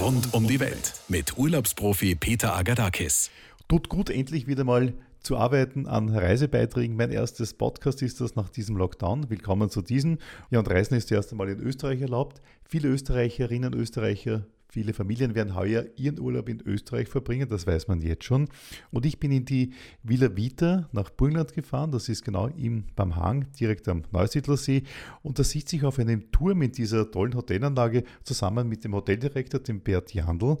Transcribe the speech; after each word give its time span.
Rund 0.00 0.32
um 0.32 0.46
die 0.46 0.60
Welt 0.60 0.94
mit 1.08 1.36
Urlaubsprofi 1.36 2.14
Peter 2.14 2.56
Agadakis. 2.56 3.30
Tut 3.68 3.90
gut, 3.90 4.08
endlich 4.08 4.46
wieder 4.46 4.64
mal 4.64 4.94
zu 5.20 5.36
arbeiten 5.36 5.86
an 5.86 6.08
Reisebeiträgen. 6.08 6.96
Mein 6.96 7.10
erstes 7.10 7.52
Podcast 7.52 8.00
ist 8.00 8.18
das 8.22 8.34
nach 8.34 8.48
diesem 8.48 8.78
Lockdown. 8.78 9.28
Willkommen 9.28 9.68
zu 9.68 9.82
diesem. 9.82 10.16
Ja, 10.50 10.60
und 10.60 10.70
Reisen 10.70 10.94
ist 10.96 11.10
das 11.10 11.16
erste 11.16 11.34
Mal 11.34 11.50
in 11.50 11.60
Österreich 11.60 12.00
erlaubt. 12.00 12.40
Viele 12.64 12.88
Österreicherinnen, 12.88 13.74
Österreicher 13.74 14.46
Viele 14.70 14.94
Familien 14.94 15.34
werden 15.34 15.54
heuer 15.56 15.84
ihren 15.96 16.20
Urlaub 16.20 16.48
in 16.48 16.60
Österreich 16.60 17.08
verbringen, 17.08 17.48
das 17.48 17.66
weiß 17.66 17.88
man 17.88 18.00
jetzt 18.02 18.24
schon. 18.24 18.48
Und 18.90 19.04
ich 19.04 19.18
bin 19.18 19.32
in 19.32 19.44
die 19.44 19.72
Villa 20.02 20.36
Vita 20.36 20.88
nach 20.92 21.10
Burgenland 21.10 21.52
gefahren, 21.52 21.90
das 21.90 22.08
ist 22.08 22.24
genau 22.24 22.46
im, 22.46 22.84
beim 22.94 23.16
Hang, 23.16 23.46
direkt 23.58 23.88
am 23.88 24.04
Neusiedlersee. 24.12 24.84
Und 25.22 25.38
da 25.38 25.44
sitze 25.44 25.76
ich 25.76 25.84
auf 25.84 25.98
einem 25.98 26.30
Turm 26.30 26.62
in 26.62 26.70
dieser 26.70 27.10
tollen 27.10 27.34
Hotelanlage 27.34 28.04
zusammen 28.22 28.68
mit 28.68 28.84
dem 28.84 28.94
Hoteldirektor, 28.94 29.60
dem 29.60 29.80
Bert 29.80 30.14
Jandl. 30.14 30.58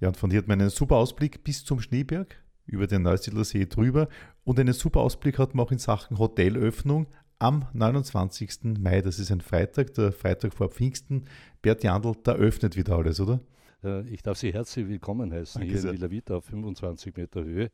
Ja, 0.00 0.08
und 0.08 0.18
von 0.18 0.30
hier 0.30 0.40
hat 0.40 0.48
man 0.48 0.60
einen 0.60 0.70
super 0.70 0.96
Ausblick 0.96 1.42
bis 1.42 1.64
zum 1.64 1.80
Schneeberg, 1.80 2.36
über 2.66 2.86
den 2.86 3.02
Neusiedlersee 3.02 3.66
drüber. 3.66 4.08
Und 4.44 4.60
einen 4.60 4.74
super 4.74 5.00
Ausblick 5.00 5.38
hat 5.38 5.54
man 5.54 5.64
auch 5.64 5.72
in 5.72 5.78
Sachen 5.78 6.18
Hotelöffnung 6.18 7.06
am 7.38 7.66
29. 7.72 8.78
Mai, 8.78 9.02
das 9.02 9.18
ist 9.18 9.30
ein 9.30 9.40
Freitag, 9.40 9.94
der 9.94 10.12
Freitag 10.12 10.54
vor 10.54 10.70
Pfingsten. 10.70 11.24
Bert 11.62 11.82
Jandl, 11.82 12.14
da 12.22 12.32
öffnet 12.32 12.76
wieder 12.76 12.96
alles, 12.96 13.20
oder? 13.20 13.40
Äh, 13.84 14.08
ich 14.08 14.22
darf 14.22 14.38
Sie 14.38 14.52
herzlich 14.52 14.88
willkommen 14.88 15.32
heißen 15.32 15.60
Danke 15.60 15.72
hier 15.72 15.80
sehr. 15.80 15.90
in 15.90 15.98
Villa 15.98 16.10
Vita 16.10 16.36
auf 16.36 16.44
25 16.46 17.16
Meter 17.16 17.44
Höhe. 17.44 17.70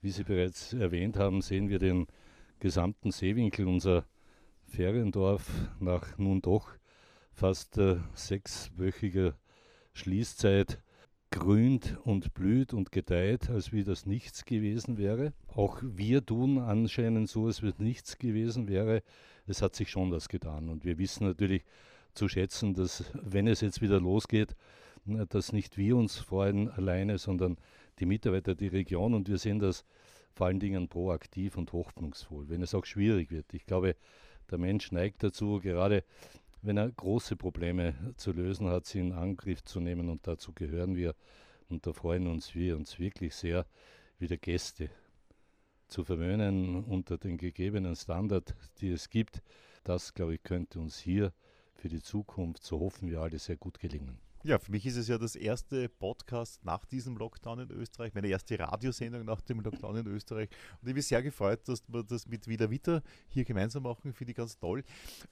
Wie 0.00 0.10
Sie 0.10 0.24
bereits 0.24 0.72
erwähnt 0.72 1.16
haben, 1.16 1.42
sehen 1.42 1.68
wir 1.68 1.78
den 1.78 2.06
gesamten 2.60 3.10
Seewinkel, 3.10 3.66
unser 3.66 4.04
Feriendorf 4.66 5.50
nach 5.80 6.16
nun 6.18 6.40
doch 6.40 6.70
fast 7.32 7.78
äh, 7.78 7.96
sechswöchiger 8.14 9.34
Schließzeit 9.92 10.80
grünt 11.32 11.98
und 12.04 12.34
blüht 12.34 12.72
und 12.72 12.92
gedeiht, 12.92 13.50
als 13.50 13.72
wie 13.72 13.82
das 13.82 14.06
nichts 14.06 14.44
gewesen 14.44 14.98
wäre. 14.98 15.32
Auch 15.48 15.80
wir 15.82 16.24
tun 16.24 16.58
anscheinend 16.58 17.28
so, 17.28 17.46
als 17.46 17.62
wenn 17.62 17.72
nichts 17.78 18.18
gewesen 18.18 18.68
wäre. 18.68 19.02
Es 19.46 19.62
hat 19.62 19.74
sich 19.74 19.90
schon 19.90 20.12
was 20.12 20.28
getan. 20.28 20.68
Und 20.68 20.84
wir 20.84 20.98
wissen 20.98 21.26
natürlich 21.26 21.64
zu 22.14 22.28
schätzen, 22.28 22.74
dass 22.74 23.04
wenn 23.14 23.48
es 23.48 23.62
jetzt 23.62 23.80
wieder 23.80 23.98
losgeht, 23.98 24.54
dass 25.04 25.52
nicht 25.52 25.76
wir 25.76 25.96
uns 25.96 26.18
freuen 26.18 26.70
alleine, 26.70 27.18
sondern 27.18 27.56
die 27.98 28.06
Mitarbeiter, 28.06 28.54
die 28.54 28.68
Region. 28.68 29.14
Und 29.14 29.28
wir 29.28 29.38
sehen 29.38 29.58
das 29.58 29.84
vor 30.34 30.46
allen 30.46 30.60
Dingen 30.60 30.88
proaktiv 30.88 31.56
und 31.56 31.72
hoffnungsvoll, 31.72 32.48
wenn 32.48 32.62
es 32.62 32.74
auch 32.74 32.84
schwierig 32.84 33.30
wird. 33.30 33.52
Ich 33.52 33.66
glaube, 33.66 33.96
der 34.50 34.58
Mensch 34.58 34.92
neigt 34.92 35.22
dazu, 35.22 35.60
gerade 35.60 36.04
wenn 36.62 36.76
er 36.76 36.90
große 36.90 37.36
Probleme 37.36 37.94
zu 38.16 38.32
lösen 38.32 38.68
hat, 38.68 38.86
sie 38.86 39.00
in 39.00 39.12
Angriff 39.12 39.62
zu 39.64 39.80
nehmen. 39.80 40.08
Und 40.08 40.26
dazu 40.26 40.52
gehören 40.52 40.96
wir. 40.96 41.14
Und 41.68 41.86
da 41.86 41.92
freuen 41.92 42.26
uns 42.28 42.54
wir 42.54 42.76
uns 42.76 42.98
wirklich 42.98 43.34
sehr, 43.34 43.66
wieder 44.18 44.36
Gäste 44.36 44.88
zu 45.88 46.04
verwöhnen 46.04 46.84
unter 46.84 47.18
den 47.18 47.36
gegebenen 47.36 47.96
Standard, 47.96 48.54
die 48.80 48.90
es 48.90 49.10
gibt. 49.10 49.42
Das, 49.84 50.14
glaube 50.14 50.34
ich, 50.34 50.42
könnte 50.42 50.78
uns 50.78 50.98
hier 50.98 51.32
für 51.74 51.88
die 51.88 52.00
Zukunft, 52.00 52.62
so 52.62 52.78
hoffen 52.78 53.10
wir 53.10 53.20
alle, 53.20 53.38
sehr 53.38 53.56
gut 53.56 53.80
gelingen. 53.80 54.18
Ja, 54.44 54.58
für 54.58 54.72
mich 54.72 54.84
ist 54.86 54.96
es 54.96 55.06
ja 55.06 55.18
das 55.18 55.36
erste 55.36 55.88
Podcast 55.88 56.64
nach 56.64 56.84
diesem 56.84 57.16
Lockdown 57.16 57.60
in 57.60 57.70
Österreich, 57.70 58.12
meine 58.12 58.26
erste 58.26 58.58
Radiosendung 58.58 59.24
nach 59.24 59.40
dem 59.40 59.60
Lockdown 59.60 59.98
in 59.98 60.06
Österreich. 60.08 60.48
Und 60.80 60.88
ich 60.88 60.94
bin 60.94 61.02
sehr 61.02 61.22
gefreut, 61.22 61.60
dass 61.68 61.84
wir 61.86 62.02
das 62.02 62.26
mit 62.26 62.48
Wieder 62.48 62.68
Witter 62.68 63.04
hier 63.28 63.44
gemeinsam 63.44 63.84
machen. 63.84 64.12
Finde 64.12 64.32
ich 64.32 64.36
ganz 64.36 64.58
toll. 64.58 64.82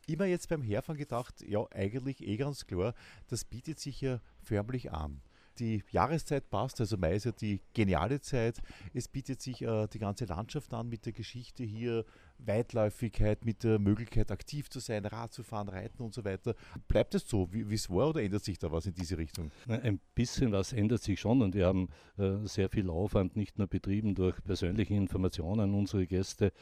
Immer 0.07 0.27
jetzt 0.27 0.49
beim 0.49 0.63
Herfahren 0.63 0.97
gedacht, 0.97 1.43
ja, 1.43 1.67
eigentlich 1.73 2.25
eh 2.25 2.37
ganz 2.37 2.69
klar, 2.69 2.95
das 3.27 3.45
bietet 3.45 3.81
sich 3.81 4.01
ja 4.01 4.21
förmlich 4.45 4.93
an 4.93 5.21
die 5.59 5.83
Jahreszeit 5.91 6.49
passt, 6.51 6.81
also 6.81 6.97
Mai 6.97 7.15
ist 7.15 7.25
ja 7.25 7.33
die 7.33 7.61
geniale 7.75 8.21
Zeit. 8.21 8.61
Es 8.95 9.09
bietet 9.09 9.41
sich 9.41 9.63
äh, 9.63 9.87
die 9.89 9.99
ganze 9.99 10.25
Landschaft 10.25 10.73
an 10.73 10.89
mit 10.89 11.07
der 11.07 11.13
Geschichte 11.13 11.65
hier, 11.65 12.05
Weitläufigkeit, 12.39 13.45
mit 13.45 13.65
der 13.65 13.79
Möglichkeit 13.79 14.31
aktiv 14.31 14.71
zu 14.71 14.81
sein, 14.81 15.05
Rad 15.05 15.33
zu 15.33 15.43
fahren, 15.43 15.69
reiten 15.69 16.03
und 16.03 16.15
so 16.15 16.25
weiter. 16.25 16.55
Bleibt 16.89 17.15
es 17.15 17.29
so, 17.29 17.53
wie 17.53 17.75
es 17.75 17.91
war 17.91 18.09
oder 18.11 18.23
ändert 18.23 18.45
sich 18.45 18.59
da 18.59 18.73
was 18.73 18.87
in 18.87 18.95
diese 18.95 19.19
Richtung? 19.19 19.51
Ein 19.69 20.01
bisschen 20.15 20.53
was 20.53 20.73
ändert 20.73 21.03
sich 21.03 21.21
schon 21.21 21.43
und 21.43 21.55
wir 21.55 21.67
haben 21.67 21.89
äh, 22.17 22.37
sehr 22.45 22.69
viel 22.69 22.89
Aufwand 22.89 23.37
nicht 23.37 23.59
nur 23.59 23.67
betrieben 23.67 24.15
durch 24.15 24.43
persönliche 24.43 24.95
Informationen 24.95 25.61
an 25.61 25.75
unsere 25.75 26.07
Gäste. 26.07 26.53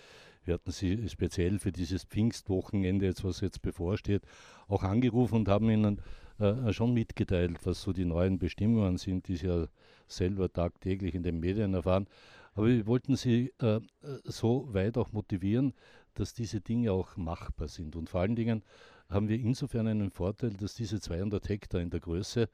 Wir 0.44 0.54
hatten 0.54 0.70
sie 0.70 1.08
speziell 1.08 1.58
für 1.58 1.72
dieses 1.72 2.04
Pfingstwochenende, 2.04 3.06
jetzt, 3.06 3.22
was 3.22 3.40
jetzt 3.40 3.60
bevorsteht, 3.60 4.22
auch 4.66 4.82
angerufen 4.82 5.34
und 5.36 5.48
haben 5.48 5.68
ihnen 5.68 6.00
äh, 6.38 6.72
schon 6.72 6.94
mitgeteilt, 6.94 7.58
was 7.64 7.82
so 7.82 7.92
die 7.92 8.04
neuen 8.04 8.38
Bestimmungen 8.38 8.98
sind, 8.98 9.26
die 9.28 9.36
sie 9.36 9.46
ja 9.46 9.66
selber 10.06 10.52
tagtäglich 10.52 11.14
in 11.14 11.22
den 11.22 11.40
Medien 11.40 11.72
erfahren. 11.74 12.06
Aber 12.54 12.68
wir 12.68 12.86
wollten 12.86 13.16
sie 13.16 13.52
äh, 13.58 13.80
so 14.24 14.72
weit 14.72 14.96
auch 14.98 15.12
motivieren, 15.12 15.72
dass 16.14 16.34
diese 16.34 16.60
Dinge 16.60 16.92
auch 16.92 17.16
machbar 17.16 17.68
sind. 17.68 17.96
Und 17.96 18.10
vor 18.10 18.20
allen 18.20 18.36
Dingen 18.36 18.62
haben 19.08 19.28
wir 19.28 19.38
insofern 19.38 19.86
einen 19.86 20.10
Vorteil, 20.10 20.50
dass 20.50 20.74
diese 20.74 21.00
200 21.00 21.48
Hektar 21.48 21.80
in 21.80 21.88
der 21.90 22.00
Größe 22.00 22.48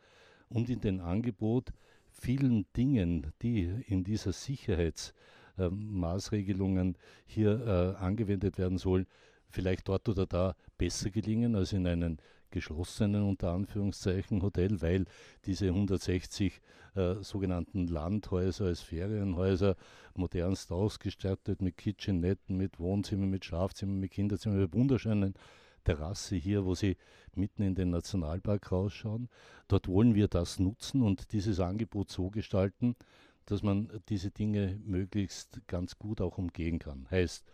und 0.48 0.68
in 0.68 0.80
dem 0.80 1.00
Angebot 1.00 1.72
vielen 2.10 2.66
Dingen, 2.76 3.32
die 3.42 3.62
in 3.86 4.04
dieser 4.04 4.32
Sicherheitsmaßregelungen 4.32 6.94
äh, 6.94 6.98
hier 7.26 7.66
äh, 7.66 7.94
angewendet 8.02 8.58
werden 8.58 8.78
sollen, 8.78 9.06
vielleicht 9.48 9.88
dort 9.88 10.08
oder 10.08 10.26
da 10.26 10.54
besser 10.78 11.10
gelingen 11.10 11.56
als 11.56 11.72
in 11.72 11.86
einem 11.86 12.18
geschlossenen 12.54 13.24
unter 13.24 13.50
Anführungszeichen 13.50 14.40
Hotel, 14.40 14.80
weil 14.80 15.06
diese 15.44 15.66
160 15.66 16.60
äh, 16.94 17.16
sogenannten 17.20 17.88
Landhäuser 17.88 18.66
als 18.66 18.80
Ferienhäuser 18.80 19.74
modernst 20.14 20.70
ausgestattet 20.70 21.60
mit 21.60 21.76
Kitchenetten, 21.76 22.56
mit 22.56 22.78
Wohnzimmern, 22.78 23.28
mit 23.28 23.44
Schlafzimmern, 23.44 23.98
mit 23.98 24.12
Kinderzimmern, 24.12 24.60
mit 24.60 24.72
wunderschönen 24.72 25.34
Terrasse 25.82 26.36
hier, 26.36 26.64
wo 26.64 26.76
Sie 26.76 26.96
mitten 27.34 27.64
in 27.64 27.74
den 27.74 27.90
Nationalpark 27.90 28.70
rausschauen. 28.70 29.28
Dort 29.66 29.88
wollen 29.88 30.14
wir 30.14 30.28
das 30.28 30.60
nutzen 30.60 31.02
und 31.02 31.32
dieses 31.32 31.58
Angebot 31.58 32.10
so 32.10 32.30
gestalten, 32.30 32.94
dass 33.46 33.64
man 33.64 33.90
diese 34.08 34.30
Dinge 34.30 34.80
möglichst 34.84 35.60
ganz 35.66 35.98
gut 35.98 36.20
auch 36.20 36.38
umgehen 36.38 36.78
kann. 36.78 37.08
Heißt, 37.10 37.44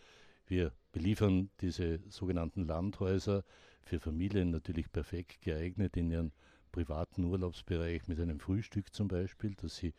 wir 0.47 0.72
beliefern 0.93 1.49
diese 1.62 2.00
sogenannten 2.10 2.66
Landhäuser 2.66 3.44
für 3.82 4.00
Familien 4.00 4.50
natürlich 4.50 4.91
perfekt 4.92 5.41
geeignet 5.42 5.96
in 5.96 6.10
ihren 6.10 6.32
privaten 6.72 7.24
Urlaubsbereich 7.24 8.06
mit 8.06 8.20
einem 8.20 8.38
Frühstück 8.41 8.94
zum 8.94 9.08
Beispiel, 9.08 9.54
dass 9.54 9.76
sie 9.76 9.92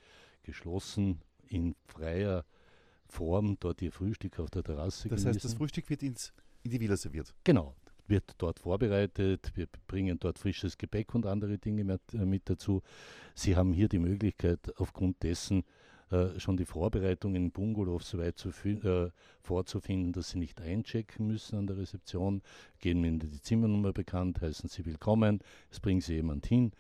geschlossen 0.43 1.21
in 1.47 1.75
freier 1.85 2.45
Form 3.07 3.57
dort 3.59 3.81
ihr 3.81 3.91
Frühstück 3.91 4.39
auf 4.39 4.49
der 4.49 4.63
Terrasse 4.63 5.09
Das 5.09 5.21
genießen. 5.21 5.27
heißt, 5.29 5.45
das 5.45 5.53
Frühstück 5.55 5.89
wird 5.89 6.01
ins, 6.01 6.33
in 6.63 6.71
die 6.71 6.79
Villa 6.79 6.95
serviert? 6.95 7.33
Genau, 7.43 7.75
wird 8.07 8.35
dort 8.37 8.59
vorbereitet. 8.59 9.51
Wir 9.55 9.67
bringen 9.87 10.17
dort 10.19 10.39
frisches 10.39 10.77
Gepäck 10.77 11.13
und 11.13 11.25
andere 11.25 11.57
Dinge 11.57 11.83
mit, 11.83 12.01
äh, 12.13 12.25
mit 12.25 12.49
dazu. 12.49 12.81
Sie 13.35 13.55
haben 13.55 13.73
hier 13.73 13.89
die 13.89 13.99
Möglichkeit, 13.99 14.59
aufgrund 14.77 15.21
dessen 15.23 15.63
äh, 16.11 16.39
schon 16.39 16.57
die 16.57 16.65
Vorbereitungen 16.65 17.45
im 17.45 17.51
Bungalow 17.51 17.99
so 17.99 18.17
weit 18.17 18.45
äh, 18.65 19.09
vorzufinden, 19.41 20.13
dass 20.13 20.31
sie 20.31 20.39
nicht 20.39 20.61
einchecken 20.61 21.27
müssen 21.27 21.57
an 21.57 21.67
der 21.67 21.77
Rezeption, 21.77 22.41
geben 22.79 23.03
ihnen 23.05 23.19
die 23.19 23.41
Zimmernummer 23.41 23.93
bekannt, 23.93 24.41
heißen 24.41 24.69
sie 24.69 24.85
willkommen, 24.85 25.39
es 25.69 25.79
bringen 25.79 26.01
sie 26.01 26.15
jemand 26.15 26.45
hin. 26.45 26.71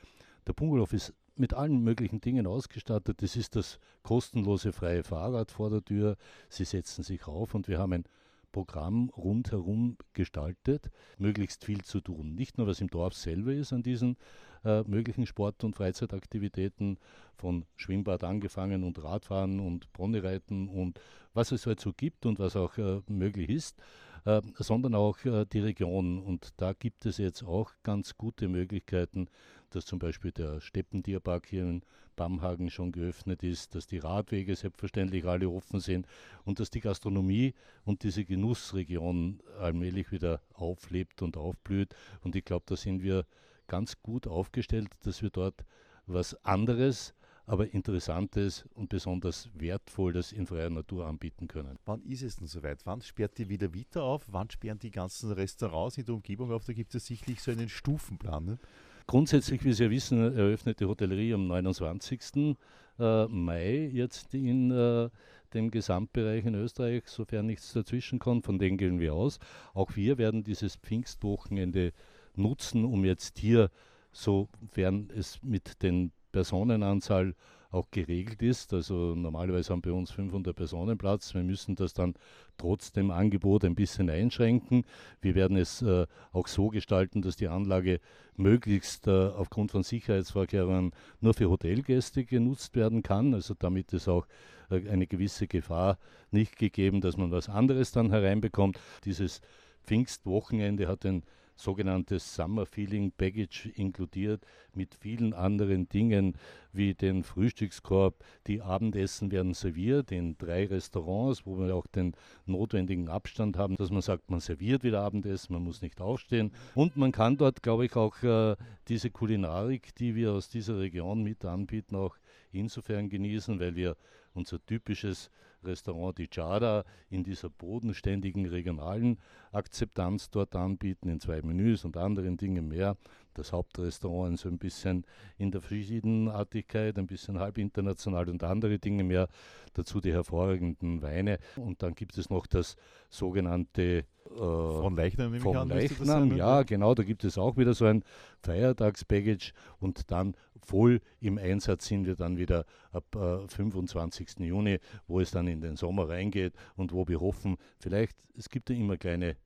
Der 0.47 0.53
Bungalow 0.53 0.87
ist 0.91 1.13
mit 1.35 1.53
allen 1.53 1.83
möglichen 1.83 2.21
Dingen 2.21 2.45
ausgestattet. 2.45 3.21
Das 3.21 3.35
ist 3.35 3.55
das 3.55 3.79
kostenlose 4.03 4.73
freie 4.73 5.03
Fahrrad 5.03 5.51
vor 5.51 5.69
der 5.69 5.83
Tür. 5.83 6.17
Sie 6.49 6.65
setzen 6.65 7.03
sich 7.03 7.27
auf 7.27 7.55
und 7.55 7.67
wir 7.67 7.79
haben 7.79 7.93
ein 7.93 8.03
Programm 8.51 9.09
rundherum 9.09 9.97
gestaltet, 10.13 10.89
möglichst 11.17 11.65
viel 11.65 11.83
zu 11.83 12.01
tun. 12.01 12.35
Nicht 12.35 12.57
nur, 12.57 12.67
was 12.67 12.81
im 12.81 12.89
Dorf 12.89 13.13
selber 13.13 13.53
ist 13.53 13.73
an 13.73 13.83
diesen 13.83 14.17
äh, 14.63 14.83
möglichen 14.83 15.25
Sport- 15.25 15.63
und 15.63 15.75
Freizeitaktivitäten, 15.75 16.97
von 17.35 17.65
Schwimmbad 17.75 18.23
angefangen 18.23 18.83
und 18.83 19.03
Radfahren 19.03 19.59
und 19.59 19.91
Ponyreiten 19.93 20.69
und 20.69 20.99
was 21.33 21.51
es 21.51 21.65
halt 21.65 21.79
so 21.79 21.91
gibt 21.91 22.25
und 22.25 22.39
was 22.39 22.55
auch 22.55 22.77
äh, 22.77 23.01
möglich 23.07 23.49
ist, 23.49 23.79
äh, 24.25 24.41
sondern 24.55 24.95
auch 24.95 25.17
äh, 25.25 25.45
die 25.45 25.59
Region. 25.59 26.21
Und 26.21 26.49
da 26.57 26.73
gibt 26.73 27.05
es 27.05 27.17
jetzt 27.17 27.43
auch 27.43 27.71
ganz 27.83 28.15
gute 28.17 28.47
Möglichkeiten, 28.47 29.27
dass 29.75 29.85
zum 29.85 29.99
Beispiel 29.99 30.31
der 30.31 30.61
Steppentierpark 30.61 31.47
hier 31.47 31.63
in 31.63 31.81
Bamhagen 32.15 32.69
schon 32.69 32.91
geöffnet 32.91 33.43
ist, 33.43 33.73
dass 33.73 33.87
die 33.87 33.97
Radwege 33.97 34.55
selbstverständlich 34.55 35.25
alle 35.25 35.49
offen 35.49 35.79
sind 35.79 36.07
und 36.43 36.59
dass 36.59 36.69
die 36.69 36.81
Gastronomie 36.81 37.53
und 37.85 38.03
diese 38.03 38.25
Genussregion 38.25 39.41
allmählich 39.59 40.11
wieder 40.11 40.41
auflebt 40.53 41.21
und 41.21 41.37
aufblüht. 41.37 41.95
Und 42.21 42.35
ich 42.35 42.45
glaube, 42.45 42.65
da 42.67 42.75
sind 42.75 43.01
wir 43.01 43.25
ganz 43.67 44.01
gut 44.01 44.27
aufgestellt, 44.27 44.89
dass 45.03 45.21
wir 45.21 45.29
dort 45.29 45.65
was 46.05 46.33
anderes 46.45 47.13
aber 47.45 47.73
Interessantes 47.73 48.65
und 48.75 48.89
besonders 48.89 49.49
Wertvolles 49.53 50.31
in 50.31 50.45
freier 50.45 50.69
Natur 50.69 51.07
anbieten 51.07 51.47
können. 51.47 51.77
Wann 51.85 52.01
ist 52.03 52.21
es 52.21 52.37
denn 52.37 52.47
soweit? 52.47 52.85
Wann 52.85 53.01
sperrt 53.01 53.37
die 53.37 53.49
wieder 53.49 53.73
wieder 53.73 54.03
auf? 54.03 54.25
Wann 54.27 54.49
sperren 54.49 54.79
die 54.79 54.91
ganzen 54.91 55.31
Restaurants 55.31 55.97
in 55.97 56.05
der 56.05 56.15
Umgebung 56.15 56.51
auf? 56.51 56.65
Da 56.65 56.73
gibt 56.73 56.93
es 56.95 57.07
sicherlich 57.07 57.41
so 57.41 57.51
einen 57.51 57.67
Stufenplan. 57.67 58.45
Ne? 58.45 58.59
Grundsätzlich, 59.07 59.63
wie 59.63 59.73
Sie 59.73 59.83
ja 59.83 59.89
wissen, 59.89 60.35
eröffnet 60.35 60.79
die 60.79 60.85
Hotellerie 60.85 61.33
am 61.33 61.47
29. 61.47 62.57
Äh, 62.99 63.25
Mai 63.27 63.89
jetzt 63.91 64.33
in 64.33 64.71
äh, 64.71 65.09
dem 65.53 65.71
Gesamtbereich 65.71 66.45
in 66.45 66.55
Österreich, 66.55 67.03
sofern 67.07 67.45
nichts 67.45 67.73
dazwischen 67.73 68.19
kommt. 68.19 68.45
Von 68.45 68.59
denen 68.59 68.77
gehen 68.77 68.99
wir 68.99 69.13
aus. 69.13 69.39
Auch 69.73 69.95
wir 69.95 70.17
werden 70.17 70.43
dieses 70.43 70.75
Pfingstwochenende 70.75 71.93
nutzen, 72.35 72.85
um 72.85 73.05
jetzt 73.05 73.39
hier, 73.39 73.69
sofern 74.11 75.09
es 75.15 75.41
mit 75.43 75.83
den 75.83 76.11
Personenanzahl 76.31 77.35
auch 77.71 77.89
geregelt 77.89 78.41
ist. 78.41 78.73
Also 78.73 79.15
normalerweise 79.15 79.71
haben 79.71 79.81
bei 79.81 79.91
uns 79.91 80.11
500 80.11 80.55
Personen 80.55 80.97
Platz. 80.97 81.33
Wir 81.33 81.43
müssen 81.43 81.75
das 81.75 81.93
dann 81.93 82.13
trotz 82.57 82.91
dem 82.91 83.11
Angebot 83.11 83.63
ein 83.65 83.75
bisschen 83.75 84.09
einschränken. 84.09 84.83
Wir 85.21 85.35
werden 85.35 85.57
es 85.57 85.81
äh, 85.81 86.05
auch 86.33 86.47
so 86.47 86.67
gestalten, 86.69 87.21
dass 87.21 87.37
die 87.37 87.47
Anlage 87.47 87.99
möglichst 88.35 89.07
äh, 89.07 89.11
aufgrund 89.27 89.71
von 89.71 89.83
Sicherheitsvorkehrungen 89.83 90.91
nur 91.21 91.33
für 91.33 91.49
Hotelgäste 91.49 92.25
genutzt 92.25 92.75
werden 92.75 93.03
kann. 93.03 93.33
Also 93.33 93.53
damit 93.57 93.93
ist 93.93 94.07
auch 94.07 94.27
äh, 94.69 94.89
eine 94.89 95.07
gewisse 95.07 95.47
Gefahr 95.47 95.97
nicht 96.29 96.57
gegeben, 96.57 97.01
dass 97.01 97.17
man 97.17 97.31
was 97.31 97.49
anderes 97.49 97.91
dann 97.91 98.11
hereinbekommt. 98.11 98.79
Dieses 99.05 99.41
Pfingstwochenende 99.83 100.87
hat 100.87 101.03
den 101.03 101.23
sogenanntes 101.61 102.35
Summer 102.35 102.65
Feeling 102.65 103.11
Package 103.11 103.67
inkludiert 103.75 104.45
mit 104.73 104.95
vielen 104.95 105.33
anderen 105.33 105.87
Dingen 105.87 106.35
wie 106.73 106.93
den 106.93 107.23
Frühstückskorb. 107.23 108.15
Die 108.47 108.61
Abendessen 108.61 109.31
werden 109.31 109.53
serviert 109.53 110.11
in 110.11 110.37
drei 110.37 110.65
Restaurants, 110.65 111.45
wo 111.45 111.59
wir 111.59 111.75
auch 111.75 111.87
den 111.87 112.13
notwendigen 112.45 113.09
Abstand 113.09 113.57
haben, 113.57 113.77
dass 113.77 113.91
man 113.91 114.01
sagt, 114.01 114.29
man 114.29 114.39
serviert 114.39 114.83
wieder 114.83 115.01
Abendessen, 115.01 115.53
man 115.53 115.63
muss 115.63 115.81
nicht 115.81 116.01
aufstehen. 116.01 116.51
Und 116.75 116.97
man 116.97 117.11
kann 117.11 117.37
dort, 117.37 117.61
glaube 117.61 117.85
ich, 117.85 117.95
auch 117.95 118.21
äh, 118.23 118.55
diese 118.87 119.11
Kulinarik, 119.11 119.93
die 119.95 120.15
wir 120.15 120.33
aus 120.33 120.49
dieser 120.49 120.79
Region 120.79 121.23
mit 121.23 121.45
anbieten, 121.45 121.95
auch 121.95 122.15
insofern 122.51 123.09
genießen, 123.09 123.59
weil 123.59 123.75
wir 123.75 123.95
unser 124.33 124.65
typisches 124.65 125.29
Restaurant 125.63 126.17
die 126.17 126.27
Chada 126.27 126.83
in 127.09 127.23
dieser 127.23 127.49
bodenständigen 127.49 128.45
regionalen 128.45 129.19
Akzeptanz 129.51 130.29
dort 130.29 130.55
anbieten, 130.55 131.09
in 131.09 131.19
zwei 131.19 131.41
Menüs 131.41 131.85
und 131.85 131.97
anderen 131.97 132.37
Dingen 132.37 132.67
mehr. 132.67 132.97
Das 133.33 133.53
Hauptrestaurant 133.53 134.39
so 134.39 134.49
ein 134.49 134.57
bisschen 134.57 135.05
in 135.37 135.51
der 135.51 135.61
Verschiedenartigkeit, 135.61 136.97
ein 136.97 137.07
bisschen 137.07 137.39
halb 137.39 137.57
international 137.57 138.29
und 138.29 138.43
andere 138.43 138.79
Dinge 138.79 139.03
mehr. 139.03 139.27
Dazu 139.73 140.01
die 140.01 140.11
hervorragenden 140.11 141.01
Weine. 141.01 141.39
Und 141.55 141.81
dann 141.81 141.95
gibt 141.95 142.17
es 142.17 142.29
noch 142.29 142.45
das 142.45 142.75
sogenannte 143.09 144.05
äh, 144.25 144.37
von 144.37 144.95
Leichnam, 144.95 145.31
nehme 145.31 145.49
ich 145.49 145.55
an, 145.55 145.69
Leichnam, 145.69 146.35
ja, 146.37 146.63
genau, 146.63 146.93
da 146.95 147.03
gibt 147.03 147.23
es 147.23 147.37
auch 147.37 147.57
wieder 147.57 147.73
so 147.73 147.85
ein 147.85 148.03
Feiertagspackage 148.41 149.53
und 149.79 150.11
dann 150.11 150.35
voll 150.63 151.01
im 151.19 151.37
Einsatz 151.37 151.87
sind 151.87 152.05
wir 152.05 152.15
dann 152.15 152.37
wieder 152.37 152.65
ab 152.91 153.15
äh, 153.15 153.47
25. 153.47 154.39
Juni, 154.39 154.79
wo 155.07 155.19
es 155.19 155.31
dann 155.31 155.47
in 155.47 155.61
den 155.61 155.75
Sommer 155.75 156.09
reingeht 156.09 156.53
und 156.75 156.93
wo 156.93 157.07
wir 157.07 157.19
hoffen, 157.19 157.57
vielleicht, 157.79 158.17
es 158.37 158.49
gibt 158.49 158.69
ja 158.69 158.75
immer 158.75 158.97
kleine 158.97 159.37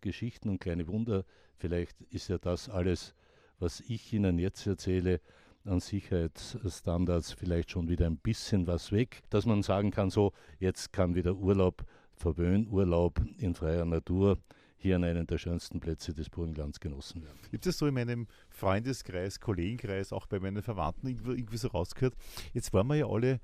Geschichten 0.00 0.48
und 0.48 0.60
kleine 0.60 0.86
Wunder, 0.86 1.24
vielleicht 1.56 2.00
ist 2.10 2.28
ja 2.28 2.38
das 2.38 2.68
alles, 2.68 3.14
was 3.58 3.80
ich 3.80 4.12
Ihnen 4.12 4.38
jetzt 4.38 4.66
erzähle, 4.66 5.20
an 5.64 5.80
Sicherheitsstandards 5.80 7.32
vielleicht 7.32 7.70
schon 7.70 7.88
wieder 7.88 8.06
ein 8.06 8.18
bisschen 8.18 8.66
was 8.66 8.92
weg, 8.92 9.22
dass 9.30 9.46
man 9.46 9.62
sagen 9.62 9.90
kann, 9.90 10.10
so, 10.10 10.32
jetzt 10.58 10.92
kann 10.92 11.14
wieder 11.14 11.34
Urlaub 11.34 11.84
Verwöhnurlaub 12.16 13.20
in 13.38 13.54
freier 13.54 13.84
Natur 13.84 14.38
hier 14.76 14.96
an 14.96 15.04
einem 15.04 15.26
der 15.26 15.38
schönsten 15.38 15.80
Plätze 15.80 16.12
des 16.12 16.28
Burgenlands 16.28 16.78
genossen 16.78 17.22
werden. 17.22 17.38
Gibt 17.50 17.66
es 17.66 17.78
so 17.78 17.86
in 17.86 17.94
meinem 17.94 18.26
Freundeskreis, 18.50 19.40
Kollegenkreis, 19.40 20.12
auch 20.12 20.26
bei 20.26 20.38
meinen 20.38 20.62
Verwandten 20.62 21.08
irgendwie 21.08 21.56
so 21.56 21.68
rausgehört? 21.68 22.14
Jetzt 22.52 22.72
waren 22.74 22.86
wir 22.88 22.96
ja 22.96 23.06
alle 23.06 23.40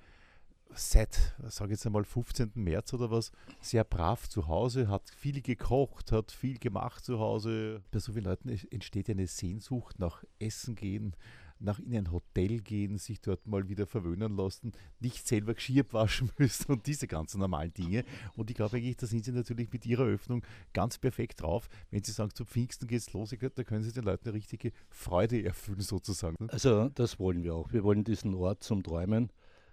seit, 0.74 1.34
sage 1.48 1.72
jetzt 1.72 1.86
einmal, 1.86 2.04
15. 2.04 2.52
März 2.54 2.92
oder 2.94 3.10
was, 3.10 3.32
sehr 3.60 3.84
brav 3.84 4.28
zu 4.28 4.48
Hause, 4.48 4.88
hat 4.88 5.10
viel 5.10 5.40
gekocht, 5.42 6.12
hat 6.12 6.32
viel 6.32 6.58
gemacht 6.58 7.04
zu 7.04 7.18
Hause. 7.18 7.82
Bei 7.90 7.98
so 7.98 8.12
vielen 8.12 8.24
Leuten 8.24 8.48
entsteht 8.48 9.10
eine 9.10 9.26
Sehnsucht 9.26 9.98
nach 9.98 10.24
Essen 10.38 10.74
gehen, 10.74 11.14
nach 11.58 11.78
in 11.78 11.94
ein 11.94 12.10
Hotel 12.10 12.60
gehen, 12.60 12.98
sich 12.98 13.20
dort 13.20 13.46
mal 13.46 13.68
wieder 13.68 13.86
verwöhnen 13.86 14.36
lassen, 14.36 14.72
nicht 14.98 15.26
selber 15.26 15.54
Geschirr 15.54 15.84
waschen 15.92 16.30
müssen 16.38 16.72
und 16.72 16.86
diese 16.86 17.06
ganzen 17.06 17.40
normalen 17.40 17.72
Dinge. 17.74 18.04
Und 18.34 18.50
ich 18.50 18.56
glaube 18.56 18.78
eigentlich, 18.78 18.96
da 18.96 19.06
sind 19.06 19.24
Sie 19.24 19.32
natürlich 19.32 19.70
mit 19.72 19.84
Ihrer 19.84 20.04
Öffnung 20.04 20.42
ganz 20.72 20.98
perfekt 20.98 21.42
drauf. 21.42 21.68
Wenn 21.90 22.02
Sie 22.02 22.12
sagen, 22.12 22.34
zu 22.34 22.44
Pfingsten 22.44 22.88
geht 22.88 23.00
es 23.00 23.12
los, 23.12 23.34
da 23.38 23.64
können 23.64 23.82
Sie 23.82 23.92
den 23.92 24.04
Leuten 24.04 24.28
eine 24.28 24.36
richtige 24.38 24.72
Freude 24.88 25.44
erfüllen 25.44 25.80
sozusagen. 25.80 26.36
Also 26.48 26.88
das 26.88 27.18
wollen 27.18 27.42
wir 27.42 27.54
auch. 27.54 27.72
Wir 27.72 27.84
wollen 27.84 28.04
diesen 28.04 28.34
Ort 28.34 28.62
zum 28.62 28.82
Träumen 28.82 29.30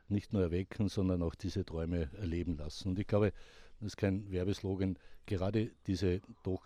nicht 0.10 0.34
nur 0.34 0.42
erwecken, 0.42 0.90
sondern 0.90 1.22
auch 1.22 1.36
diese 1.36 1.66
Träume 1.66 2.10
erleben 2.18 2.58
lassen. 2.58 2.90
Und 2.90 3.00
ich 3.00 3.08
glaube, 3.08 3.34
das 3.80 3.88
ist 3.88 3.98
kein 3.98 4.32
Werbeslogan, 4.32 4.98
gerade 5.26 5.72
diese 5.86 6.22
doch 6.44 6.64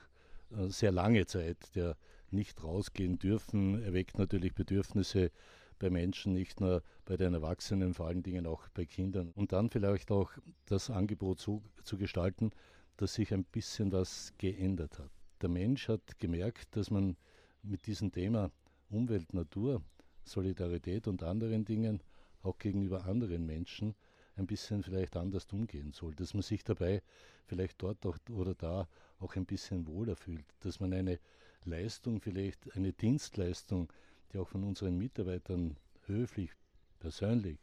äh, 0.52 0.68
sehr 0.68 0.92
lange 0.92 1.26
Zeit 1.26 1.76
der 1.76 1.98
nicht 2.30 2.64
rausgehen 2.64 3.20
dürfen, 3.20 3.84
erweckt 3.84 4.18
natürlich 4.18 4.54
Bedürfnisse 4.54 5.32
bei 5.80 5.90
Menschen, 5.90 6.34
nicht 6.34 6.62
nur 6.62 6.84
bei 7.06 7.18
den 7.18 7.34
Erwachsenen, 7.34 7.94
vor 7.94 8.08
allen 8.08 8.24
Dingen 8.24 8.46
auch 8.46 8.70
bei 8.70 8.86
Kindern. 8.86 9.32
Und 9.32 9.52
dann 9.52 9.70
vielleicht 9.70 10.12
auch 10.12 10.32
das 10.66 10.90
Angebot 10.90 11.40
so 11.40 11.62
zu 11.84 11.98
gestalten, 11.98 12.52
dass 12.98 13.16
sich 13.16 13.34
ein 13.34 13.44
bisschen 13.44 13.92
was 13.92 14.34
geändert 14.38 15.00
hat. 15.00 15.10
Der 15.42 15.50
Mensch 15.50 15.88
hat 15.88 16.20
gemerkt, 16.20 16.76
dass 16.76 16.92
man 16.92 17.18
mit 17.64 17.88
diesem 17.88 18.12
Thema 18.12 18.52
Umwelt, 18.90 19.34
Natur, 19.34 19.82
Solidarität 20.24 21.08
und 21.08 21.24
anderen 21.24 21.66
Dingen 21.66 22.02
auch 22.44 22.58
gegenüber 22.58 23.06
anderen 23.06 23.46
Menschen 23.46 23.96
ein 24.36 24.48
bisschen 24.48 24.84
vielleicht 24.84 25.16
anders 25.18 25.46
umgehen 25.52 25.92
soll, 25.92 26.16
dass 26.16 26.34
man 26.34 26.44
sich 26.44 26.64
dabei 26.64 27.02
vielleicht 27.46 27.82
dort 27.82 28.06
oder 28.30 28.56
da 28.56 28.88
auch 29.20 29.36
ein 29.36 29.46
bisschen 29.46 29.88
wohler 29.88 30.16
fühlt, 30.16 30.46
dass 30.62 30.80
man 30.80 30.94
eine 30.94 31.20
Leistung, 31.66 32.22
vielleicht 32.22 32.76
eine 32.76 32.94
Dienstleistung, 32.94 33.92
die 34.32 34.38
auch 34.38 34.48
von 34.48 34.64
unseren 34.64 34.98
Mitarbeitern 34.98 35.78
höflich, 36.06 36.52
persönlich, 37.00 37.60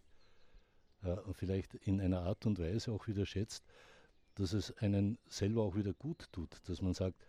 äh, 1.03 1.17
vielleicht 1.33 1.75
in 1.75 2.01
einer 2.01 2.21
Art 2.21 2.47
und 2.47 2.59
Weise 2.59 2.93
auch 2.93 3.07
wieder 3.07 3.27
schätzt, 3.27 3.65
dass 4.35 4.53
es 4.53 4.77
einen 4.79 5.19
selber 5.27 5.63
auch 5.63 5.75
wieder 5.75 5.93
gut 5.95 6.29
tut, 6.33 6.61
dass 6.69 6.81
man 6.81 6.95
sagt, 6.95 7.25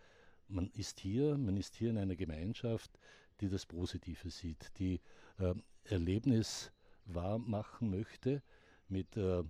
man 0.48 0.70
ist 0.72 1.00
hier, 1.00 1.38
man 1.38 1.58
ist 1.58 1.76
hier 1.76 1.90
in 1.90 1.98
einer 1.98 2.16
Gemeinschaft, 2.16 2.92
die 3.40 3.50
das 3.50 3.66
Positive 3.66 4.30
sieht, 4.30 4.72
die 4.78 5.00
äh, 5.38 5.54
Erlebnis 5.86 6.72
wahr 7.14 7.40
machen 7.40 7.90
möchte 7.90 8.42
mit 8.88 9.18
äh, 9.18 9.44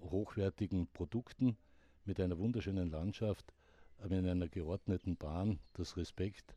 hochwertigen 0.00 0.88
Produkten, 0.88 1.56
mit 2.04 2.20
einer 2.20 2.38
wunderschönen 2.38 2.90
Landschaft, 2.90 3.54
aber 3.98 4.16
in 4.16 4.26
einer 4.26 4.48
geordneten 4.48 5.16
Bahn, 5.16 5.60
dass 5.74 5.96
Respekt, 5.96 6.56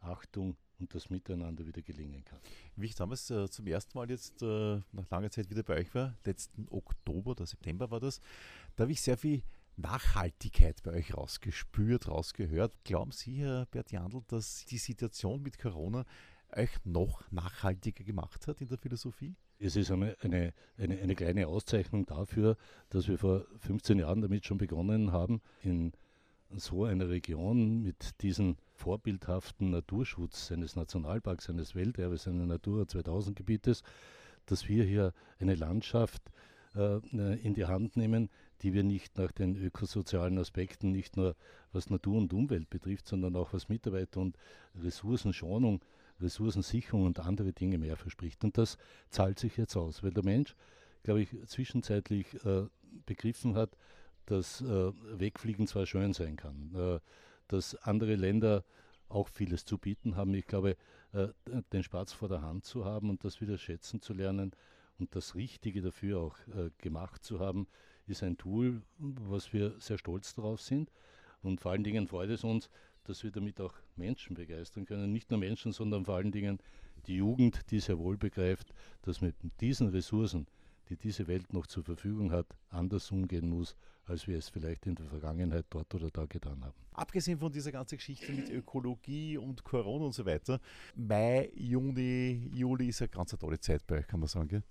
Achtung 0.00 0.56
und 0.78 0.94
das 0.94 1.10
Miteinander 1.10 1.66
wieder 1.66 1.82
gelingen 1.82 2.24
kann. 2.24 2.40
Wie 2.76 2.86
ich 2.86 2.94
damals 2.94 3.30
äh, 3.30 3.48
zum 3.50 3.66
ersten 3.66 3.96
Mal 3.98 4.10
jetzt 4.10 4.42
äh, 4.42 4.80
nach 4.92 5.10
langer 5.10 5.30
Zeit 5.30 5.50
wieder 5.50 5.62
bei 5.62 5.76
euch 5.76 5.94
war, 5.94 6.16
letzten 6.24 6.66
Oktober 6.70 7.32
oder 7.32 7.46
September 7.46 7.90
war 7.90 8.00
das, 8.00 8.20
da 8.76 8.82
habe 8.82 8.92
ich 8.92 9.02
sehr 9.02 9.18
viel 9.18 9.42
Nachhaltigkeit 9.76 10.82
bei 10.82 10.92
euch 10.92 11.14
rausgespürt, 11.14 12.08
rausgehört. 12.08 12.72
Glauben 12.84 13.12
Sie, 13.12 13.42
Herr 13.42 13.66
Bert 13.66 13.92
Jandl, 13.92 14.22
dass 14.28 14.64
die 14.66 14.78
Situation 14.78 15.42
mit 15.42 15.58
Corona 15.58 16.04
euch 16.52 16.70
noch 16.84 17.30
nachhaltiger 17.30 18.04
gemacht 18.04 18.46
hat 18.46 18.60
in 18.60 18.68
der 18.68 18.78
Philosophie? 18.78 19.36
Es 19.62 19.76
ist 19.76 19.90
eine, 19.90 20.16
eine, 20.22 20.54
eine, 20.78 20.98
eine 20.98 21.14
kleine 21.14 21.46
Auszeichnung 21.46 22.06
dafür, 22.06 22.56
dass 22.88 23.08
wir 23.08 23.18
vor 23.18 23.44
15 23.58 23.98
Jahren 23.98 24.22
damit 24.22 24.46
schon 24.46 24.56
begonnen 24.56 25.12
haben, 25.12 25.42
in 25.62 25.92
so 26.56 26.84
einer 26.84 27.10
Region 27.10 27.82
mit 27.82 28.22
diesem 28.22 28.56
vorbildhaften 28.72 29.70
Naturschutz 29.70 30.50
eines 30.50 30.76
Nationalparks, 30.76 31.50
eines 31.50 31.74
Welterbes, 31.74 32.26
eines 32.26 32.46
Natura 32.46 32.88
2000 32.88 33.36
Gebietes, 33.36 33.82
dass 34.46 34.66
wir 34.66 34.82
hier 34.84 35.12
eine 35.38 35.54
Landschaft 35.54 36.22
äh, 36.74 36.98
in 37.42 37.52
die 37.52 37.66
Hand 37.66 37.98
nehmen, 37.98 38.30
die 38.62 38.72
wir 38.72 38.82
nicht 38.82 39.18
nach 39.18 39.30
den 39.30 39.56
ökosozialen 39.56 40.38
Aspekten, 40.38 40.90
nicht 40.90 41.18
nur 41.18 41.36
was 41.72 41.90
Natur 41.90 42.16
und 42.16 42.32
Umwelt 42.32 42.70
betrifft, 42.70 43.06
sondern 43.06 43.36
auch 43.36 43.52
was 43.52 43.68
Mitarbeiter 43.68 44.20
und 44.20 44.38
Ressourcenschonung, 44.74 45.84
Ressourcensicherung 46.22 47.04
und 47.04 47.20
andere 47.20 47.52
Dinge 47.52 47.78
mehr 47.78 47.96
verspricht. 47.96 48.44
Und 48.44 48.58
das 48.58 48.76
zahlt 49.10 49.38
sich 49.38 49.56
jetzt 49.56 49.76
aus, 49.76 50.02
weil 50.02 50.12
der 50.12 50.24
Mensch, 50.24 50.54
glaube 51.02 51.22
ich, 51.22 51.30
zwischenzeitlich 51.46 52.44
äh, 52.44 52.66
begriffen 53.06 53.54
hat, 53.54 53.76
dass 54.26 54.60
äh, 54.60 54.92
Wegfliegen 55.18 55.66
zwar 55.66 55.86
schön 55.86 56.12
sein 56.12 56.36
kann, 56.36 56.74
äh, 56.74 57.00
dass 57.48 57.74
andere 57.74 58.14
Länder 58.14 58.64
auch 59.08 59.28
vieles 59.28 59.64
zu 59.64 59.76
bieten 59.78 60.16
haben. 60.16 60.34
Ich 60.34 60.46
glaube, 60.46 60.76
äh, 61.12 61.28
den 61.72 61.82
Spatz 61.82 62.12
vor 62.12 62.28
der 62.28 62.42
Hand 62.42 62.64
zu 62.64 62.84
haben 62.84 63.10
und 63.10 63.24
das 63.24 63.40
wieder 63.40 63.58
schätzen 63.58 64.00
zu 64.00 64.12
lernen 64.14 64.52
und 64.98 65.14
das 65.14 65.34
Richtige 65.34 65.82
dafür 65.82 66.20
auch 66.20 66.38
äh, 66.48 66.70
gemacht 66.78 67.24
zu 67.24 67.40
haben, 67.40 67.66
ist 68.06 68.22
ein 68.22 68.36
Tool, 68.36 68.82
was 68.98 69.52
wir 69.52 69.74
sehr 69.80 69.98
stolz 69.98 70.34
darauf 70.34 70.60
sind. 70.60 70.90
Und 71.42 71.60
vor 71.60 71.72
allen 71.72 71.84
Dingen 71.84 72.06
freut 72.06 72.30
es 72.30 72.44
uns, 72.44 72.70
dass 73.04 73.22
wir 73.22 73.30
damit 73.30 73.60
auch 73.60 73.74
Menschen 73.96 74.34
begeistern 74.34 74.84
können. 74.84 75.12
Nicht 75.12 75.30
nur 75.30 75.38
Menschen, 75.40 75.72
sondern 75.72 76.04
vor 76.04 76.16
allen 76.16 76.32
Dingen 76.32 76.58
die 77.06 77.16
Jugend, 77.16 77.70
die 77.70 77.80
sehr 77.80 77.98
wohl 77.98 78.16
begreift, 78.16 78.72
dass 79.02 79.20
mit 79.20 79.34
diesen 79.60 79.88
Ressourcen, 79.88 80.46
die 80.88 80.96
diese 80.96 81.26
Welt 81.26 81.52
noch 81.52 81.66
zur 81.66 81.84
Verfügung 81.84 82.32
hat, 82.32 82.46
anders 82.68 83.10
umgehen 83.10 83.48
muss, 83.48 83.76
als 84.06 84.26
wir 84.26 84.36
es 84.36 84.48
vielleicht 84.48 84.86
in 84.86 84.96
der 84.96 85.06
Vergangenheit 85.06 85.66
dort 85.70 85.94
oder 85.94 86.10
da 86.10 86.26
getan 86.26 86.64
haben. 86.64 86.74
Abgesehen 86.92 87.38
von 87.38 87.52
dieser 87.52 87.72
ganzen 87.72 87.96
Geschichte 87.96 88.32
mit 88.32 88.50
Ökologie 88.50 89.38
und 89.38 89.62
Corona 89.64 90.06
und 90.06 90.14
so 90.14 90.26
weiter, 90.26 90.60
Mai, 90.96 91.50
Juni, 91.54 92.50
Juli 92.52 92.88
ist 92.88 93.00
eine 93.00 93.08
ganz 93.08 93.30
tolle 93.30 93.60
Zeit 93.60 93.86
bei 93.86 93.98
euch, 93.98 94.06
kann 94.06 94.20
man 94.20 94.28
sagen. 94.28 94.48
Gell? 94.48 94.62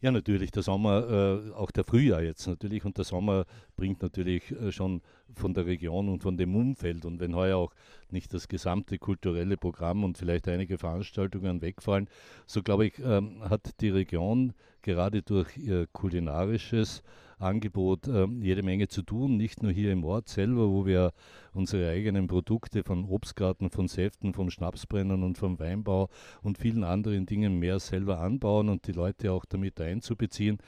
Ja, 0.00 0.12
natürlich. 0.12 0.52
Der 0.52 0.62
Sommer, 0.62 1.42
äh, 1.48 1.52
auch 1.52 1.72
der 1.72 1.82
Frühjahr 1.82 2.22
jetzt 2.22 2.46
natürlich. 2.46 2.84
Und 2.84 2.96
der 2.98 3.04
Sommer 3.04 3.46
bringt 3.76 4.00
natürlich 4.00 4.52
äh, 4.52 4.70
schon 4.70 5.02
von 5.34 5.54
der 5.54 5.66
Region 5.66 6.08
und 6.08 6.22
von 6.22 6.36
dem 6.36 6.54
Umfeld. 6.54 7.04
Und 7.04 7.18
wenn 7.18 7.34
heuer 7.34 7.56
auch 7.56 7.74
nicht 8.10 8.32
das 8.32 8.46
gesamte 8.46 8.98
kulturelle 8.98 9.56
Programm 9.56 10.04
und 10.04 10.16
vielleicht 10.16 10.46
einige 10.46 10.78
Veranstaltungen 10.78 11.62
wegfallen, 11.62 12.08
so 12.46 12.62
glaube 12.62 12.86
ich, 12.86 12.98
ähm, 13.00 13.42
hat 13.50 13.80
die 13.80 13.90
Region 13.90 14.52
gerade 14.82 15.22
durch 15.22 15.56
ihr 15.56 15.88
kulinarisches 15.88 17.02
Angebot 17.38 18.08
äh, 18.08 18.26
jede 18.40 18.62
Menge 18.62 18.88
zu 18.88 19.02
tun, 19.02 19.36
nicht 19.36 19.62
nur 19.62 19.72
hier 19.72 19.92
im 19.92 20.04
Ort 20.04 20.28
selber, 20.28 20.68
wo 20.70 20.86
wir 20.86 21.12
unsere 21.52 21.90
eigenen 21.90 22.26
Produkte 22.26 22.82
von 22.82 23.04
Obstgarten, 23.04 23.70
von 23.70 23.88
Säften, 23.88 24.34
vom 24.34 24.50
Schnapsbrennen 24.50 25.22
und 25.22 25.38
vom 25.38 25.58
Weinbau 25.58 26.08
und 26.42 26.58
vielen 26.58 26.84
anderen 26.84 27.26
Dingen 27.26 27.58
mehr 27.58 27.78
selber 27.78 28.20
anbauen 28.20 28.68
und 28.68 28.86
die 28.86 28.92
Leute 28.92 29.32
auch 29.32 29.44
damit 29.44 29.80
einzubeziehen. 29.80 30.58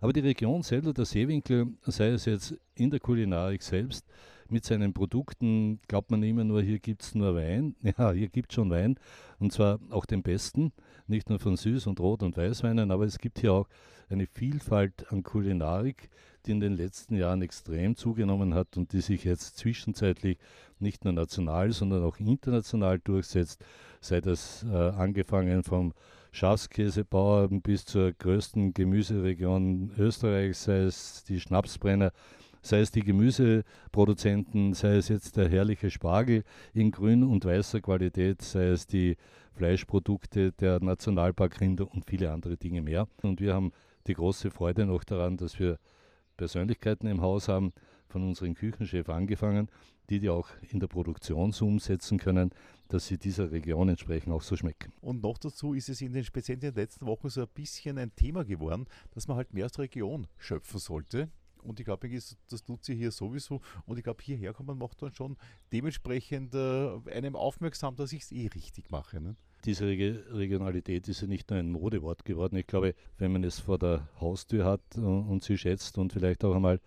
Aber 0.00 0.12
die 0.12 0.20
Region 0.20 0.62
selber, 0.62 0.92
der 0.92 1.04
Seewinkel, 1.04 1.68
sei 1.82 2.08
es 2.08 2.24
jetzt 2.24 2.56
in 2.74 2.90
der 2.90 2.98
Kulinarik 2.98 3.62
selbst, 3.62 4.04
mit 4.48 4.64
seinen 4.64 4.92
Produkten 4.92 5.80
glaubt 5.88 6.10
man 6.10 6.22
immer 6.22 6.44
nur, 6.44 6.60
hier 6.60 6.78
gibt 6.78 7.02
es 7.02 7.14
nur 7.14 7.34
Wein. 7.34 7.74
Ja, 7.98 8.12
hier 8.12 8.28
gibt 8.28 8.52
es 8.52 8.56
schon 8.56 8.70
Wein 8.70 8.98
und 9.38 9.52
zwar 9.52 9.78
auch 9.90 10.04
den 10.04 10.22
besten, 10.22 10.72
nicht 11.06 11.28
nur 11.28 11.38
von 11.38 11.56
Süß- 11.56 11.88
und 11.88 12.00
Rot- 12.00 12.22
und 12.22 12.36
Weißweinen, 12.36 12.90
aber 12.90 13.04
es 13.04 13.18
gibt 13.18 13.40
hier 13.40 13.52
auch 13.52 13.68
eine 14.08 14.26
Vielfalt 14.26 15.10
an 15.10 15.22
Kulinarik, 15.22 16.08
die 16.46 16.52
in 16.52 16.60
den 16.60 16.76
letzten 16.76 17.16
Jahren 17.16 17.42
extrem 17.42 17.96
zugenommen 17.96 18.54
hat 18.54 18.76
und 18.76 18.92
die 18.92 19.00
sich 19.00 19.24
jetzt 19.24 19.56
zwischenzeitlich 19.58 20.38
nicht 20.78 21.04
nur 21.04 21.12
national, 21.12 21.72
sondern 21.72 22.02
auch 22.02 22.18
international 22.18 22.98
durchsetzt, 22.98 23.64
sei 24.00 24.20
das 24.20 24.64
äh, 24.64 24.76
angefangen 24.76 25.62
vom 25.62 25.92
Schafskäsebauern 26.32 27.60
bis 27.60 27.84
zur 27.84 28.12
größten 28.12 28.74
Gemüseregion 28.74 29.92
Österreichs, 29.98 30.64
sei 30.64 30.78
es 30.78 31.24
die 31.24 31.40
Schnapsbrenner, 31.40 32.12
sei 32.62 32.80
es 32.80 32.90
die 32.90 33.02
Gemüseproduzenten, 33.02 34.72
sei 34.74 34.96
es 34.96 35.08
jetzt 35.08 35.36
der 35.36 35.48
herrliche 35.48 35.90
Spargel 35.90 36.44
in 36.72 36.90
grün 36.90 37.24
und 37.24 37.44
weißer 37.44 37.80
Qualität, 37.80 38.42
sei 38.42 38.68
es 38.68 38.86
die 38.86 39.16
Fleischprodukte 39.54 40.52
der 40.52 40.80
Nationalparkrinder 40.80 41.92
und 41.92 42.06
viele 42.06 42.32
andere 42.32 42.56
Dinge 42.56 42.82
mehr. 42.82 43.08
Und 43.22 43.40
wir 43.40 43.54
haben 43.54 43.72
die 44.06 44.14
große 44.14 44.50
Freude 44.50 44.86
noch 44.86 45.04
daran, 45.04 45.36
dass 45.36 45.58
wir 45.58 45.78
Persönlichkeiten 46.36 47.06
im 47.06 47.20
Haus 47.20 47.48
haben, 47.48 47.72
von 48.12 48.22
unserem 48.22 48.54
Küchenchef 48.54 49.08
angefangen, 49.08 49.68
die 50.10 50.20
die 50.20 50.28
auch 50.28 50.48
in 50.70 50.80
der 50.80 50.86
Produktion 50.86 51.52
so 51.52 51.66
umsetzen 51.66 52.18
können, 52.18 52.50
dass 52.88 53.06
sie 53.06 53.16
dieser 53.16 53.50
Region 53.50 53.88
entsprechend 53.88 54.32
auch 54.32 54.42
so 54.42 54.54
schmecken. 54.54 54.92
Und 55.00 55.22
noch 55.22 55.38
dazu 55.38 55.72
ist 55.72 55.88
es 55.88 56.02
in 56.02 56.12
den 56.12 56.24
speziell 56.24 56.56
in 56.56 56.60
den 56.60 56.74
letzten 56.74 57.06
Wochen 57.06 57.30
so 57.30 57.40
ein 57.40 57.48
bisschen 57.54 57.96
ein 57.96 58.14
Thema 58.14 58.44
geworden, 58.44 58.86
dass 59.12 59.28
man 59.28 59.38
halt 59.38 59.54
mehr 59.54 59.64
aus 59.64 59.72
der 59.72 59.84
Region 59.84 60.26
schöpfen 60.36 60.78
sollte. 60.78 61.30
Und 61.62 61.80
ich 61.80 61.86
glaube, 61.86 62.08
das 62.08 62.64
tut 62.64 62.84
sie 62.84 62.94
hier 62.94 63.10
sowieso. 63.10 63.60
Und 63.86 63.98
ich 63.98 64.04
glaube, 64.04 64.22
hierher 64.22 64.52
kommen 64.52 64.78
macht 64.78 65.02
dann 65.02 65.14
schon 65.14 65.36
dementsprechend 65.72 66.54
äh, 66.54 66.98
einem 67.10 67.36
aufmerksam, 67.36 67.96
dass 67.96 68.12
ich 68.12 68.22
es 68.22 68.32
eh 68.32 68.48
richtig 68.48 68.90
mache. 68.90 69.20
Ne? 69.20 69.36
Diese 69.64 69.86
Regionalität 69.86 71.06
ist 71.08 71.20
ja 71.20 71.28
nicht 71.28 71.50
nur 71.50 71.58
ein 71.58 71.70
Modewort 71.70 72.24
geworden. 72.24 72.56
Ich 72.56 72.66
glaube, 72.66 72.94
wenn 73.18 73.32
man 73.32 73.44
es 73.44 73.60
vor 73.60 73.78
der 73.78 74.08
Haustür 74.20 74.64
hat 74.64 74.82
äh, 74.96 75.00
und 75.00 75.44
sie 75.44 75.56
schätzt 75.56 75.98
und 75.98 76.12
vielleicht 76.12 76.44
auch 76.44 76.54
einmal 76.54 76.80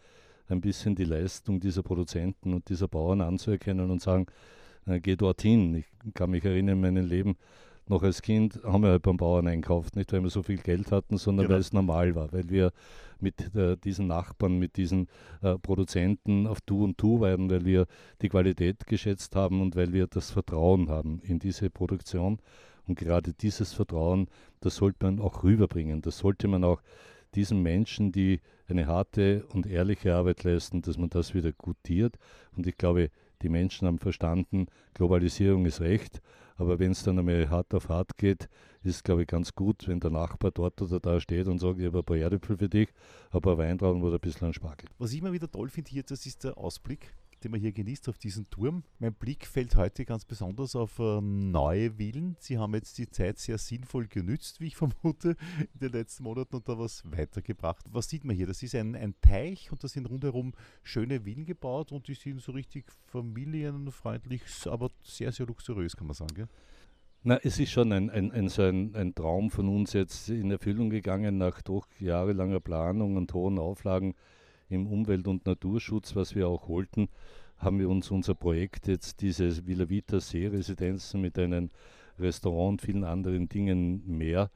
ein 0.47 0.61
bisschen 0.61 0.95
die 0.95 1.05
Leistung 1.05 1.59
dieser 1.59 1.83
Produzenten 1.83 2.53
und 2.53 2.69
dieser 2.69 2.87
Bauern 2.87 3.21
anzuerkennen 3.21 3.89
und 3.89 4.01
sagen, 4.01 4.27
äh, 4.85 4.99
geh 4.99 5.15
dorthin. 5.15 5.75
Ich 5.75 5.85
kann 6.13 6.31
mich 6.31 6.43
erinnern, 6.45 6.75
in 6.75 6.81
meinem 6.81 7.05
Leben, 7.05 7.37
noch 7.87 8.03
als 8.03 8.21
Kind 8.21 8.59
haben 8.63 8.83
wir 8.83 8.89
halt 8.91 9.03
beim 9.03 9.17
Bauern 9.17 9.47
einkauft, 9.47 9.95
nicht 9.95 10.11
weil 10.11 10.23
wir 10.23 10.29
so 10.29 10.43
viel 10.43 10.57
Geld 10.57 10.91
hatten, 10.91 11.17
sondern 11.17 11.45
genau. 11.45 11.55
weil 11.55 11.61
es 11.61 11.73
normal 11.73 12.15
war, 12.15 12.31
weil 12.31 12.49
wir 12.49 12.71
mit 13.19 13.55
äh, 13.55 13.77
diesen 13.77 14.07
Nachbarn, 14.07 14.57
mit 14.59 14.77
diesen 14.77 15.07
äh, 15.41 15.57
Produzenten 15.57 16.47
auf 16.47 16.61
Du 16.61 16.83
und 16.83 16.97
Tu 16.97 17.19
waren, 17.19 17.49
weil 17.49 17.65
wir 17.65 17.87
die 18.21 18.29
Qualität 18.29 18.87
geschätzt 18.87 19.35
haben 19.35 19.61
und 19.61 19.75
weil 19.75 19.93
wir 19.93 20.07
das 20.07 20.31
Vertrauen 20.31 20.89
haben 20.89 21.19
in 21.23 21.39
diese 21.39 21.69
Produktion. 21.69 22.39
Und 22.87 22.99
gerade 22.99 23.33
dieses 23.33 23.73
Vertrauen, 23.73 24.27
das 24.59 24.75
sollte 24.75 25.05
man 25.05 25.19
auch 25.19 25.43
rüberbringen. 25.43 26.01
Das 26.01 26.19
sollte 26.19 26.47
man 26.47 26.63
auch 26.63 26.81
diesen 27.33 27.61
Menschen, 27.61 28.11
die 28.11 28.41
eine 28.67 28.87
harte 28.87 29.45
und 29.53 29.65
ehrliche 29.65 30.15
Arbeit 30.15 30.43
leisten, 30.43 30.81
dass 30.81 30.97
man 30.97 31.09
das 31.09 31.33
wieder 31.33 31.51
gutiert. 31.51 32.17
Und 32.55 32.67
ich 32.67 32.77
glaube, 32.77 33.09
die 33.41 33.49
Menschen 33.49 33.87
haben 33.87 33.99
verstanden, 33.99 34.67
Globalisierung 34.93 35.65
ist 35.65 35.81
recht, 35.81 36.21
aber 36.57 36.79
wenn 36.79 36.91
es 36.91 37.03
dann 37.03 37.19
einmal 37.19 37.49
hart 37.49 37.73
auf 37.73 37.89
hart 37.89 38.17
geht, 38.17 38.49
ist 38.83 38.95
es, 38.95 39.03
glaube 39.03 39.23
ich, 39.23 39.27
ganz 39.27 39.53
gut, 39.53 39.87
wenn 39.87 39.99
der 39.99 40.11
Nachbar 40.11 40.51
dort 40.51 40.81
oder 40.81 40.99
da 40.99 41.19
steht 41.19 41.47
und 41.47 41.59
sagt, 41.59 41.79
ich 41.79 41.85
habe 41.85 41.99
ein 41.99 42.05
paar 42.05 42.17
Erdäpfel 42.17 42.57
für 42.57 42.69
dich, 42.69 42.89
ein 43.31 43.43
Weintrauben 43.43 44.01
oder 44.03 44.15
ein 44.15 44.21
bisschen 44.21 44.53
Spargel. 44.53 44.89
Was 44.97 45.11
ich 45.11 45.19
immer 45.19 45.33
wieder 45.33 45.49
toll 45.49 45.69
finde 45.69 45.91
hier, 45.91 46.03
das 46.03 46.25
ist 46.25 46.43
der 46.43 46.57
Ausblick 46.57 47.13
den 47.45 47.51
man 47.51 47.61
hier 47.61 47.73
genießt 47.73 48.09
auf 48.09 48.17
diesen 48.17 48.49
Turm. 48.49 48.83
Mein 48.97 49.13
Blick 49.13 49.45
fällt 49.45 49.75
heute 49.75 50.03
ganz 50.03 50.25
besonders 50.25 50.75
auf 50.75 50.97
äh, 50.97 51.21
neue 51.21 51.91
Villen. 51.99 52.35
Sie 52.39 52.57
haben 52.57 52.73
jetzt 52.73 52.97
die 52.97 53.07
Zeit 53.07 53.37
sehr 53.37 53.59
sinnvoll 53.59 54.07
genützt, 54.07 54.59
wie 54.59 54.65
ich 54.65 54.75
vermute, 54.77 55.35
in 55.59 55.79
den 55.79 55.91
letzten 55.91 56.23
Monaten 56.23 56.55
und 56.55 56.67
da 56.67 56.79
was 56.79 57.03
weitergebracht. 57.05 57.85
Was 57.91 58.09
sieht 58.09 58.25
man 58.25 58.35
hier? 58.35 58.47
Das 58.47 58.63
ist 58.63 58.73
ein, 58.73 58.95
ein 58.95 59.13
Teich 59.21 59.71
und 59.71 59.83
da 59.83 59.87
sind 59.87 60.09
rundherum 60.09 60.53
schöne 60.81 61.21
Villen 61.21 61.45
gebaut 61.45 61.91
und 61.91 62.07
die 62.07 62.15
sind 62.15 62.41
so 62.41 62.51
richtig 62.51 62.91
familienfreundlich, 63.05 64.41
aber 64.65 64.89
sehr, 65.03 65.31
sehr 65.31 65.45
luxuriös, 65.45 65.95
kann 65.95 66.07
man 66.07 66.15
sagen. 66.15 66.33
Gell? 66.33 66.47
Na, 67.21 67.37
es 67.43 67.59
ist 67.59 67.69
schon 67.69 67.91
ein, 67.91 68.09
ein, 68.09 68.31
ein, 68.31 68.49
so 68.49 68.63
ein, 68.63 68.95
ein 68.95 69.13
Traum 69.13 69.51
von 69.51 69.69
uns 69.69 69.93
jetzt 69.93 70.29
in 70.29 70.49
Erfüllung 70.49 70.89
gegangen 70.89 71.37
nach 71.37 71.61
doch 71.61 71.85
jahrelanger 71.99 72.59
Planung 72.59 73.17
und 73.17 73.31
hohen 73.35 73.59
Auflagen 73.59 74.15
im 74.69 74.87
Umwelt- 74.87 75.27
und 75.27 75.45
Naturschutz, 75.45 76.15
was 76.15 76.35
wir 76.35 76.47
auch 76.47 76.67
wollten, 76.69 77.09
haben 77.57 77.79
wir 77.79 77.89
uns 77.89 78.11
unser 78.11 78.35
Projekt 78.35 78.87
jetzt, 78.87 79.21
diese 79.21 79.65
Villa 79.65 79.89
Vita 79.89 80.19
Seeresidenzen 80.19 81.21
mit 81.21 81.39
einem 81.39 81.69
Restaurant 82.19 82.73
und 82.73 82.81
vielen 82.81 83.03
anderen 83.03 83.47
Dingen 83.49 84.03
mehr, 84.05 84.49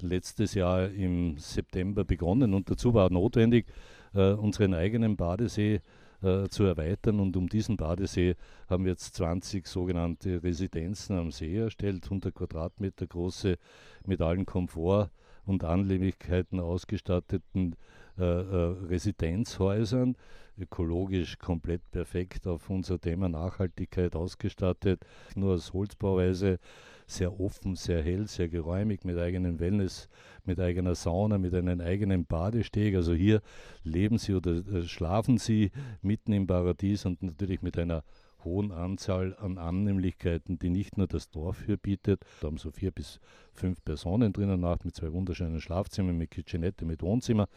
letztes 0.00 0.54
Jahr 0.54 0.90
im 0.90 1.38
September 1.38 2.04
begonnen. 2.04 2.54
Und 2.54 2.70
dazu 2.70 2.94
war 2.94 3.10
notwendig, 3.10 3.66
äh, 4.14 4.32
unseren 4.32 4.74
eigenen 4.74 5.16
Badesee 5.16 5.80
äh, 6.22 6.48
zu 6.48 6.64
erweitern. 6.64 7.20
Und 7.20 7.36
um 7.36 7.48
diesen 7.48 7.76
Badesee 7.76 8.36
haben 8.68 8.84
wir 8.84 8.92
jetzt 8.92 9.14
20 9.14 9.66
sogenannte 9.66 10.42
Residenzen 10.42 11.16
am 11.16 11.30
See 11.30 11.56
erstellt, 11.56 12.04
100 12.04 12.34
Quadratmeter 12.34 13.06
große, 13.06 13.58
mit 14.06 14.20
allen 14.20 14.46
Komfort 14.46 15.10
und 15.44 15.64
Annehmlichkeiten 15.64 16.60
ausgestatteten 16.60 17.76
äh, 18.18 18.22
äh, 18.22 18.76
Residenzhäusern, 18.88 20.16
ökologisch 20.58 21.38
komplett 21.38 21.90
perfekt 21.90 22.46
auf 22.46 22.70
unser 22.70 22.98
Thema 22.98 23.28
Nachhaltigkeit 23.28 24.16
ausgestattet, 24.16 25.04
nur 25.34 25.54
aus 25.54 25.72
Holzbauweise, 25.72 26.58
sehr 27.06 27.38
offen, 27.38 27.76
sehr 27.76 28.02
hell, 28.02 28.26
sehr 28.26 28.48
geräumig, 28.48 29.04
mit 29.04 29.18
eigenen 29.18 29.60
Wellness, 29.60 30.08
mit 30.44 30.58
eigener 30.58 30.94
Sauna, 30.94 31.38
mit 31.38 31.54
einem 31.54 31.80
eigenen 31.80 32.24
Badesteg. 32.24 32.96
Also 32.96 33.12
hier 33.12 33.42
leben 33.84 34.18
Sie 34.18 34.34
oder 34.34 34.52
äh, 34.52 34.82
schlafen 34.82 35.38
Sie 35.38 35.70
mitten 36.02 36.32
im 36.32 36.46
Paradies 36.46 37.04
und 37.04 37.22
natürlich 37.22 37.62
mit 37.62 37.78
einer 37.78 38.02
hohen 38.44 38.72
Anzahl 38.72 39.36
an 39.38 39.58
Annehmlichkeiten, 39.58 40.58
die 40.58 40.70
nicht 40.70 40.96
nur 40.96 41.06
das 41.06 41.30
Dorf 41.30 41.64
hier 41.66 41.76
bietet. 41.76 42.24
Da 42.40 42.46
haben 42.46 42.56
so 42.56 42.70
vier 42.70 42.92
bis 42.92 43.20
fünf 43.52 43.84
Personen 43.84 44.32
drinnen 44.32 44.60
nach 44.60 44.84
mit 44.84 44.94
zwei 44.94 45.12
wunderschönen 45.12 45.60
Schlafzimmern, 45.60 46.16
mit 46.16 46.30
Kitchenette, 46.30 46.84
mit 46.84 47.02
Wohnzimmer. 47.02 47.48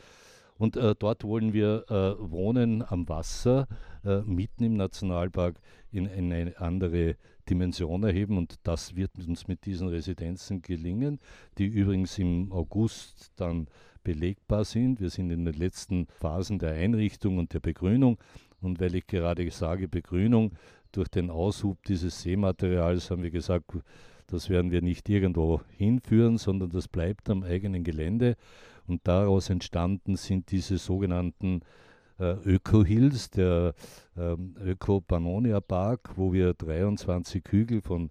Und 0.59 0.75
äh, 0.75 0.93
dort 0.99 1.23
wollen 1.23 1.53
wir 1.53 1.85
äh, 1.89 2.19
wohnen 2.19 2.83
am 2.85 3.07
Wasser, 3.07 3.65
äh, 4.03 4.19
mitten 4.21 4.65
im 4.65 4.73
Nationalpark, 4.75 5.59
in, 5.91 6.05
in, 6.05 6.33
eine 6.33 6.59
andere 6.59 7.15
Dimension 7.49 8.03
erheben. 8.03 8.37
Und 8.37 8.59
das 8.63 8.93
wird 8.97 9.11
uns 9.17 9.47
mit 9.47 9.65
diesen 9.65 9.87
Residenzen 9.87 10.61
gelingen, 10.61 11.19
die 11.57 11.65
übrigens 11.65 12.19
im 12.19 12.51
August 12.51 13.31
dann 13.37 13.67
belegbar 14.03 14.65
sind. 14.65 14.99
Wir 14.99 15.09
sind 15.09 15.31
in 15.31 15.45
den 15.45 15.55
letzten 15.55 16.07
Phasen 16.07 16.59
der 16.59 16.73
Einrichtung 16.73 17.37
und 17.37 17.53
der 17.53 17.61
Begrünung. 17.61 18.17
Und 18.59 18.81
weil 18.81 18.95
ich 18.95 19.07
gerade 19.07 19.49
sage 19.51 19.87
Begrünung, 19.87 20.51
durch 20.91 21.07
den 21.07 21.29
Aushub 21.29 21.81
dieses 21.85 22.21
Seematerials 22.21 23.11
haben 23.11 23.23
wir 23.23 23.31
gesagt, 23.31 23.71
das 24.27 24.49
werden 24.49 24.71
wir 24.71 24.81
nicht 24.81 25.07
irgendwo 25.07 25.61
hinführen, 25.77 26.37
sondern 26.37 26.69
das 26.69 26.89
bleibt 26.89 27.29
am 27.29 27.43
eigenen 27.43 27.85
Gelände. 27.85 28.35
Und 28.89 29.07
daraus 29.07 29.49
entstanden 29.49 30.15
sind 30.15 30.51
diese 30.51 30.77
sogenannten 30.77 31.61
äh, 32.19 32.33
Öko-Hills, 32.43 33.29
der 33.29 33.73
ähm, 34.17 34.55
Öko-Pannonia-Park, 34.59 36.17
wo 36.17 36.33
wir 36.33 36.53
23 36.53 37.43
Hügel 37.49 37.81
von 37.81 38.09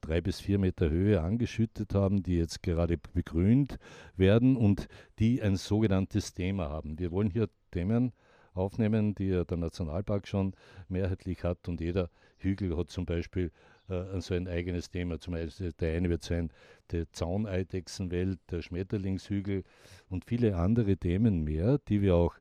drei 0.00 0.20
bis 0.20 0.40
vier 0.40 0.58
Meter 0.58 0.88
Höhe 0.88 1.20
angeschüttet 1.20 1.94
haben, 1.94 2.22
die 2.22 2.36
jetzt 2.36 2.62
gerade 2.62 2.96
begrünt 2.96 3.78
werden 4.16 4.56
und 4.56 4.88
die 5.18 5.42
ein 5.42 5.56
sogenanntes 5.56 6.32
Thema 6.32 6.70
haben. 6.70 6.98
Wir 6.98 7.10
wollen 7.10 7.30
hier 7.30 7.48
Themen 7.70 8.12
aufnehmen, 8.54 9.14
die 9.14 9.26
ja 9.26 9.44
der 9.44 9.58
Nationalpark 9.58 10.26
schon 10.26 10.54
mehrheitlich 10.88 11.44
hat 11.44 11.68
und 11.68 11.80
jeder 11.80 12.08
Hügel 12.38 12.76
hat 12.76 12.90
zum 12.90 13.04
Beispiel 13.04 13.52
äh, 13.90 14.20
so 14.20 14.34
ein 14.34 14.48
eigenes 14.48 14.90
Thema. 14.90 15.18
Zum 15.18 15.34
Beispiel 15.34 15.72
der 15.72 15.96
eine 15.96 16.08
wird 16.08 16.22
sein, 16.22 16.50
die 16.90 17.04
Zauneidechsenwelt, 17.10 18.38
der 18.50 18.62
Schmetterlingshügel 18.62 19.64
und 20.08 20.24
viele 20.24 20.56
andere 20.56 20.96
Themen 20.96 21.44
mehr, 21.44 21.78
die 21.88 22.02
wir 22.02 22.16
auch 22.16 22.34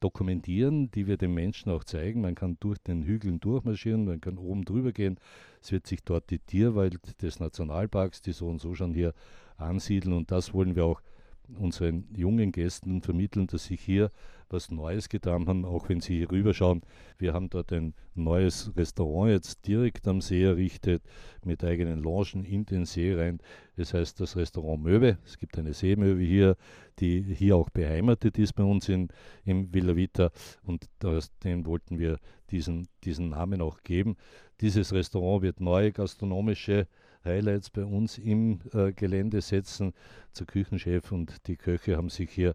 dokumentieren, 0.00 0.90
die 0.90 1.06
wir 1.06 1.16
den 1.16 1.32
Menschen 1.32 1.70
auch 1.70 1.84
zeigen. 1.84 2.20
Man 2.22 2.34
kann 2.34 2.56
durch 2.60 2.78
den 2.78 3.02
Hügeln 3.04 3.40
durchmarschieren, 3.40 4.04
man 4.04 4.20
kann 4.20 4.38
oben 4.38 4.64
drüber 4.64 4.92
gehen. 4.92 5.18
Es 5.60 5.70
wird 5.70 5.86
sich 5.86 6.02
dort 6.02 6.30
die 6.30 6.40
Tierwelt 6.40 7.22
des 7.22 7.38
Nationalparks, 7.38 8.20
die 8.20 8.32
so 8.32 8.48
und 8.48 8.60
so 8.60 8.74
schon 8.74 8.94
hier 8.94 9.14
ansiedeln 9.56 10.14
und 10.14 10.30
das 10.30 10.52
wollen 10.52 10.74
wir 10.74 10.84
auch 10.84 11.00
unseren 11.58 12.08
jungen 12.16 12.52
Gästen 12.52 13.02
vermitteln, 13.02 13.46
dass 13.46 13.64
sich 13.64 13.80
hier 13.80 14.10
was 14.52 14.70
Neues 14.70 15.08
getan 15.08 15.46
haben, 15.46 15.64
auch 15.64 15.88
wenn 15.88 16.00
Sie 16.00 16.18
hier 16.18 16.30
rüberschauen. 16.30 16.82
Wir 17.18 17.32
haben 17.32 17.48
dort 17.50 17.72
ein 17.72 17.94
neues 18.14 18.70
Restaurant 18.76 19.30
jetzt 19.30 19.66
direkt 19.66 20.06
am 20.06 20.20
See 20.20 20.44
errichtet, 20.44 21.02
mit 21.44 21.64
eigenen 21.64 22.00
Loungen 22.00 22.44
in 22.44 22.66
den 22.66 22.84
See 22.84 23.14
rein. 23.14 23.40
Das 23.76 23.94
heißt 23.94 24.20
das 24.20 24.36
Restaurant 24.36 24.82
Möwe. 24.82 25.18
Es 25.24 25.38
gibt 25.38 25.58
eine 25.58 25.72
Seemöwe 25.72 26.22
hier, 26.22 26.56
die 26.98 27.22
hier 27.22 27.56
auch 27.56 27.70
beheimatet 27.70 28.38
ist 28.38 28.52
bei 28.52 28.64
uns 28.64 28.88
in, 28.88 29.08
im 29.44 29.72
Villa 29.72 29.96
Vita 29.96 30.30
und 30.62 30.86
das, 30.98 31.36
den 31.38 31.66
wollten 31.66 31.98
wir 31.98 32.18
diesen, 32.50 32.88
diesen 33.04 33.30
Namen 33.30 33.62
auch 33.62 33.82
geben. 33.82 34.16
Dieses 34.60 34.92
Restaurant 34.92 35.42
wird 35.42 35.60
neue 35.60 35.90
gastronomische 35.90 36.86
Highlights 37.24 37.70
bei 37.70 37.84
uns 37.84 38.18
im 38.18 38.60
äh, 38.72 38.92
Gelände 38.92 39.40
setzen. 39.40 39.92
Der 40.38 40.46
Küchenchef 40.46 41.12
und 41.12 41.46
die 41.46 41.56
Köche 41.56 41.96
haben 41.96 42.08
sich 42.08 42.30
hier 42.30 42.54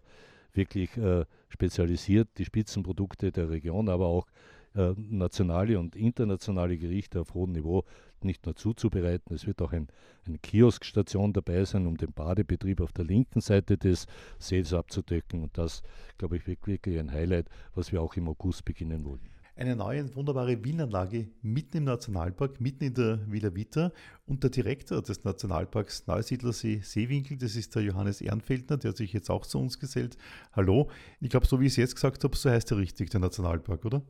wirklich 0.52 0.96
äh, 0.96 1.24
spezialisiert, 1.48 2.28
die 2.38 2.44
Spitzenprodukte 2.44 3.32
der 3.32 3.50
Region, 3.50 3.88
aber 3.88 4.06
auch 4.06 4.26
äh, 4.74 4.92
nationale 4.96 5.78
und 5.78 5.96
internationale 5.96 6.76
Gerichte 6.78 7.20
auf 7.20 7.34
hohem 7.34 7.52
Niveau 7.52 7.84
nicht 8.22 8.44
nur 8.46 8.56
zuzubereiten. 8.56 9.34
Es 9.34 9.46
wird 9.46 9.62
auch 9.62 9.72
ein, 9.72 9.88
eine 10.26 10.38
Kioskstation 10.38 11.32
dabei 11.32 11.64
sein, 11.64 11.86
um 11.86 11.96
den 11.96 12.12
Badebetrieb 12.12 12.80
auf 12.80 12.92
der 12.92 13.04
linken 13.04 13.40
Seite 13.40 13.78
des 13.78 14.06
Sees 14.38 14.72
abzudecken. 14.72 15.44
Und 15.44 15.56
das, 15.56 15.82
glaube 16.18 16.36
ich, 16.36 16.46
wirklich 16.46 16.98
ein 16.98 17.12
Highlight, 17.12 17.48
was 17.74 17.92
wir 17.92 18.02
auch 18.02 18.14
im 18.16 18.28
August 18.28 18.64
beginnen 18.64 19.04
wollen 19.04 19.37
eine 19.58 19.74
neue 19.74 20.14
wunderbare 20.14 20.64
Villenanlage 20.64 21.28
mitten 21.42 21.78
im 21.78 21.84
Nationalpark, 21.84 22.60
mitten 22.60 22.84
in 22.84 22.94
der 22.94 23.18
Villa 23.30 23.54
Vita. 23.54 23.90
Und 24.24 24.44
der 24.44 24.50
Direktor 24.50 25.02
des 25.02 25.24
Nationalparks 25.24 26.06
Neusiedlersee 26.06 26.80
Seewinkel, 26.80 27.36
das 27.36 27.56
ist 27.56 27.74
der 27.74 27.82
Johannes 27.82 28.20
Ehrenfeldner, 28.20 28.76
der 28.76 28.92
sich 28.92 29.12
jetzt 29.12 29.30
auch 29.30 29.44
zu 29.44 29.58
uns 29.58 29.80
gesellt. 29.80 30.16
Hallo. 30.52 30.88
Ich 31.20 31.30
glaube, 31.30 31.46
so 31.46 31.60
wie 31.60 31.66
ich 31.66 31.72
es 31.72 31.76
jetzt 31.76 31.96
gesagt 31.96 32.22
habe, 32.22 32.36
so 32.36 32.48
heißt 32.48 32.70
er 32.70 32.78
richtig, 32.78 33.10
der 33.10 33.18
Nationalpark, 33.18 33.84
oder? 33.84 34.02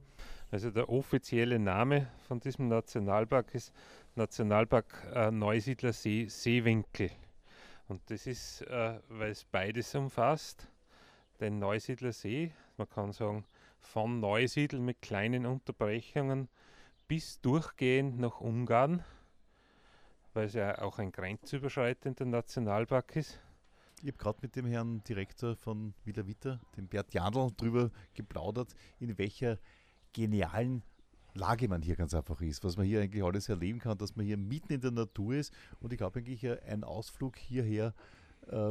Also 0.50 0.71
der 0.71 0.88
offizielle 0.90 1.59
Name 1.59 2.09
von 2.26 2.40
diesem 2.40 2.69
Nationalpark 2.69 3.55
ist 3.55 3.73
Nationalpark 4.17 5.07
äh, 5.14 5.31
Neusiedlersee 5.31 6.26
Seewinkel. 6.28 7.11
Und 7.88 8.02
das 8.11 8.26
ist, 8.26 8.62
äh, 8.62 8.99
weil 9.09 9.31
es 9.31 9.45
beides 9.45 9.95
umfasst, 9.95 10.69
den 11.40 11.59
Neusiedlersee, 11.59 12.52
man 12.76 12.88
kann 12.88 13.12
sagen, 13.12 13.45
von 13.80 14.20
Neusiedl 14.20 14.80
mit 14.80 15.02
kleinen 15.02 15.47
Unterbrechungen 15.47 16.49
bis 17.06 17.40
durchgehend 17.40 18.18
nach 18.18 18.40
Ungarn, 18.40 19.04
weil 20.35 20.47
es 20.47 20.54
ja 20.54 20.78
auch 20.82 20.99
ein 20.99 21.11
grenzüberschreitender 21.11 22.26
Nationalpark 22.26 23.16
ist. 23.16 23.40
Ich 24.02 24.08
habe 24.08 24.18
gerade 24.18 24.38
mit 24.42 24.54
dem 24.54 24.66
Herrn 24.66 25.02
Direktor 25.04 25.56
von 25.56 25.94
Villa 26.04 26.26
Vita, 26.26 26.61
dem 26.76 26.87
Bert 26.87 27.12
Jandl, 27.14 27.50
darüber 27.56 27.90
geplaudert, 28.14 28.75
in 29.00 29.17
welcher 29.19 29.58
genialen 30.12 30.82
Lage 31.34 31.69
man 31.69 31.82
hier 31.82 31.97
ganz 31.97 32.14
einfach 32.14 32.41
ist, 32.41 32.62
was 32.64 32.76
man 32.76 32.86
hier 32.86 33.00
eigentlich 33.00 33.25
alles 33.25 33.49
erleben 33.49 33.78
kann, 33.78 33.99
dass 33.99 34.17
man 34.17 34.26
hier 34.26 34.36
mitten 34.36 34.73
in 34.73 34.80
der 34.80 34.91
Natur 34.91 35.34
ist. 35.34 35.52
Und 35.80 35.93
ich 35.93 35.99
glaube 35.99 36.19
eigentlich, 36.19 36.47
ein 36.67 36.84
Ausflug 36.84 37.36
hierher 37.36 37.95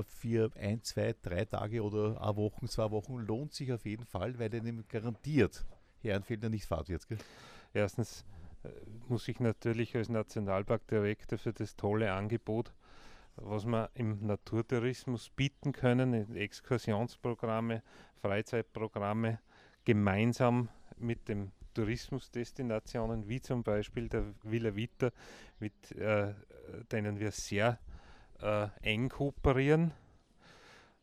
für 0.04 0.52
ein, 0.56 0.82
zwei, 0.84 1.16
drei 1.22 1.46
Tage 1.46 1.84
oder 1.84 2.22
eine 2.22 2.36
Woche, 2.36 2.66
zwei 2.68 2.90
Wochen 2.92 3.18
lohnt 3.18 3.54
sich 3.54 3.72
auf 3.72 3.86
jeden 3.86 4.06
Fall, 4.06 4.38
weil 4.40 4.54
er 4.54 4.62
nämlich 4.62 4.88
garantiert 4.88 5.66
Herrenfelder 6.02 6.50
nicht 6.50 6.66
fahrt 6.66 6.90
wird. 6.90 7.08
Gell? 7.08 7.18
Erstens 7.74 8.26
äh, 8.64 8.70
muss 9.08 9.28
ich 9.28 9.40
natürlich 9.40 9.96
als 9.96 10.10
Nationalparkdirektor 10.10 11.38
für 11.38 11.54
das 11.54 11.76
tolle 11.76 12.12
Angebot, 12.14 12.74
was 13.36 13.66
wir 13.66 13.90
im 13.94 14.26
Naturtourismus 14.26 15.30
bieten 15.30 15.72
können, 15.72 16.36
Exkursionsprogramme, 16.36 17.84
Freizeitprogramme, 18.22 19.40
gemeinsam 19.86 20.70
mit 20.98 21.28
den 21.28 21.52
Tourismusdestinationen, 21.76 23.28
wie 23.30 23.40
zum 23.40 23.64
Beispiel 23.64 24.10
der 24.10 24.34
Villa 24.42 24.76
Vita, 24.76 25.12
mit 25.60 25.92
äh, 25.92 26.34
denen 26.92 27.20
wir 27.20 27.32
sehr 27.32 27.80
äh, 28.42 28.68
eng 28.82 29.10
kooperieren. 29.10 29.94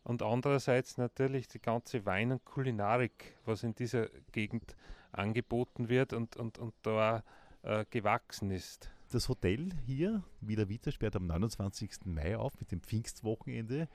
Und 0.02 0.22
andererseits 0.22 0.98
natürlich 0.98 1.48
die 1.48 1.60
ganze 1.60 2.04
Wein- 2.04 2.32
und 2.32 2.44
Kulinarik, 2.44 3.36
was 3.46 3.62
in 3.62 3.74
dieser 3.74 4.08
Gegend 4.32 4.76
angeboten 5.12 5.88
wird 5.88 6.12
und, 6.12 6.36
und, 6.36 6.58
und 6.58 6.74
da 6.82 7.22
äh, 7.62 7.84
gewachsen 7.88 8.50
ist. 8.50 8.90
Das 9.14 9.28
Hotel 9.28 9.68
hier, 9.86 10.24
Villa 10.40 10.68
Vita, 10.68 10.90
sperrt 10.90 11.14
am 11.14 11.28
29. 11.28 12.04
Mai 12.06 12.36
auf 12.36 12.58
mit 12.58 12.72
dem 12.72 12.80
Pfingstwochenende. 12.80 13.86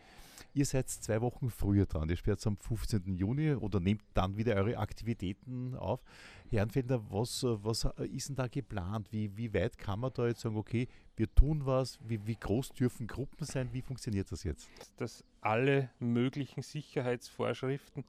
Ihr 0.54 0.66
seid 0.66 0.88
zwei 0.88 1.20
Wochen 1.20 1.50
früher 1.50 1.86
dran. 1.86 2.08
Ihr 2.08 2.16
sperrt 2.16 2.48
am 2.48 2.56
15. 2.56 3.18
Juni 3.18 3.54
oder 3.54 3.82
nehmt 3.82 4.02
dann 4.14 4.38
wieder 4.38 4.56
eure 4.56 4.78
Aktivitäten 4.78 5.76
auf. 5.76 6.02
Herr 6.50 6.64
Anfelder, 6.64 7.04
was, 7.12 7.44
was 7.44 7.86
ist 7.98 8.30
denn 8.30 8.38
da 8.38 8.48
geplant? 8.48 9.12
Wie, 9.12 9.36
wie 9.36 9.54
weit 9.54 9.78
kann 9.78 10.00
man 10.00 10.14
da 10.14 10.26
jetzt 10.26 10.40
sagen, 10.40 10.56
okay, 10.56 10.88
wir 11.18 11.28
tun 11.36 11.66
was? 11.66 12.00
Wie, 12.02 12.26
wie 12.26 12.38
groß 12.38 12.70
dürfen 12.70 13.06
Gruppen 13.06 13.46
sein? 13.46 13.74
Wie 13.74 13.82
funktioniert 13.82 14.32
das 14.32 14.46
jetzt? 14.46 14.70
Dass 14.96 15.26
alle 15.42 15.90
möglichen 16.00 16.62
Sicherheitsvorschriften 16.62 18.06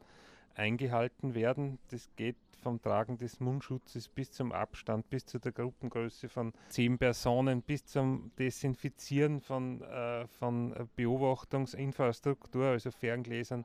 eingehalten 0.55 1.35
werden. 1.35 1.81
Das 1.89 2.09
geht 2.15 2.37
vom 2.61 2.81
Tragen 2.81 3.19
des 3.19 3.41
Mundschutzes 3.41 4.09
bis 4.09 4.31
zum 4.31 4.53
Abstand, 4.53 5.09
bis 5.11 5.27
zu 5.27 5.39
der 5.39 5.53
Gruppengröße 5.53 6.29
von 6.29 6.53
zehn 6.69 6.99
Personen, 6.99 7.63
bis 7.63 7.85
zum 7.87 8.31
Desinfizieren 8.39 9.41
von, 9.41 9.83
äh, 9.83 10.27
von 10.27 10.89
Beobachtungsinfrastruktur, 10.97 12.67
also 12.67 12.91
Ferngläsern 12.91 13.65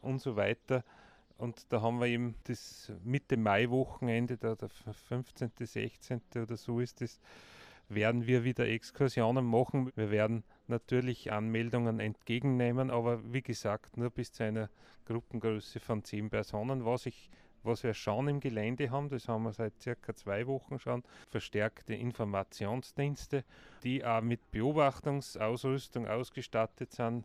und 0.00 0.20
so 0.20 0.36
weiter. 0.36 0.84
Und 1.36 1.72
da 1.72 1.80
haben 1.80 2.00
wir 2.00 2.06
eben 2.06 2.34
das 2.44 2.92
Mitte 3.02 3.36
Mai-Wochenende, 3.36 4.36
der, 4.36 4.56
der 4.56 4.68
15., 4.68 5.52
16. 5.58 6.20
oder 6.36 6.56
so 6.56 6.80
ist 6.80 7.00
es, 7.00 7.18
werden 7.88 8.26
wir 8.26 8.44
wieder 8.44 8.68
Exkursionen 8.68 9.44
machen. 9.44 9.90
Wir 9.96 10.10
werden 10.10 10.44
natürlich 10.68 11.32
Anmeldungen 11.32 11.98
entgegennehmen, 11.98 12.90
aber 12.90 13.20
wie 13.32 13.42
gesagt, 13.42 13.96
nur 13.96 14.10
bis 14.10 14.32
zu 14.32 14.44
einer 14.44 14.70
Gruppengröße 15.06 15.80
von 15.80 16.04
zehn 16.04 16.30
Personen. 16.30 16.84
Was, 16.84 17.06
ich, 17.06 17.30
was 17.62 17.82
wir 17.82 17.94
schon 17.94 18.28
im 18.28 18.40
Gelände 18.40 18.90
haben, 18.90 19.08
das 19.08 19.28
haben 19.28 19.44
wir 19.44 19.52
seit 19.52 19.80
circa 19.80 20.14
zwei 20.14 20.46
Wochen 20.46 20.78
schon, 20.78 21.02
verstärkte 21.28 21.94
Informationsdienste, 21.94 23.44
die 23.82 24.04
auch 24.04 24.22
mit 24.22 24.50
Beobachtungsausrüstung 24.50 26.06
ausgestattet 26.06 26.92
sind 26.92 27.24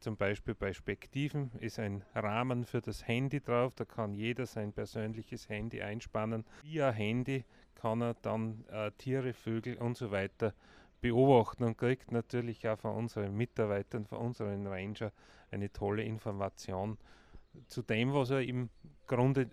zum 0.00 0.16
Beispiel 0.16 0.54
bei 0.54 0.72
Spektiven 0.72 1.50
ist 1.58 1.78
ein 1.78 2.04
Rahmen 2.14 2.64
für 2.64 2.80
das 2.80 3.06
Handy 3.08 3.40
drauf, 3.40 3.74
da 3.74 3.84
kann 3.84 4.14
jeder 4.14 4.46
sein 4.46 4.72
persönliches 4.72 5.48
Handy 5.48 5.82
einspannen. 5.82 6.44
Via 6.62 6.90
Handy 6.90 7.44
kann 7.74 8.02
er 8.02 8.14
dann 8.14 8.64
äh, 8.70 8.90
Tiere, 8.92 9.32
Vögel 9.32 9.76
und 9.76 9.96
so 9.96 10.10
weiter 10.10 10.54
beobachten 11.00 11.64
und 11.64 11.78
kriegt 11.78 12.12
natürlich 12.12 12.68
auch 12.68 12.78
von 12.78 12.94
unseren 12.94 13.34
Mitarbeitern, 13.34 14.06
von 14.06 14.18
unseren 14.18 14.66
Ranger 14.66 15.12
eine 15.50 15.72
tolle 15.72 16.02
Information 16.02 16.98
zu 17.68 17.82
dem, 17.82 18.12
was 18.12 18.30
er 18.30 18.42
im 18.42 18.70
Grunde 19.06 19.50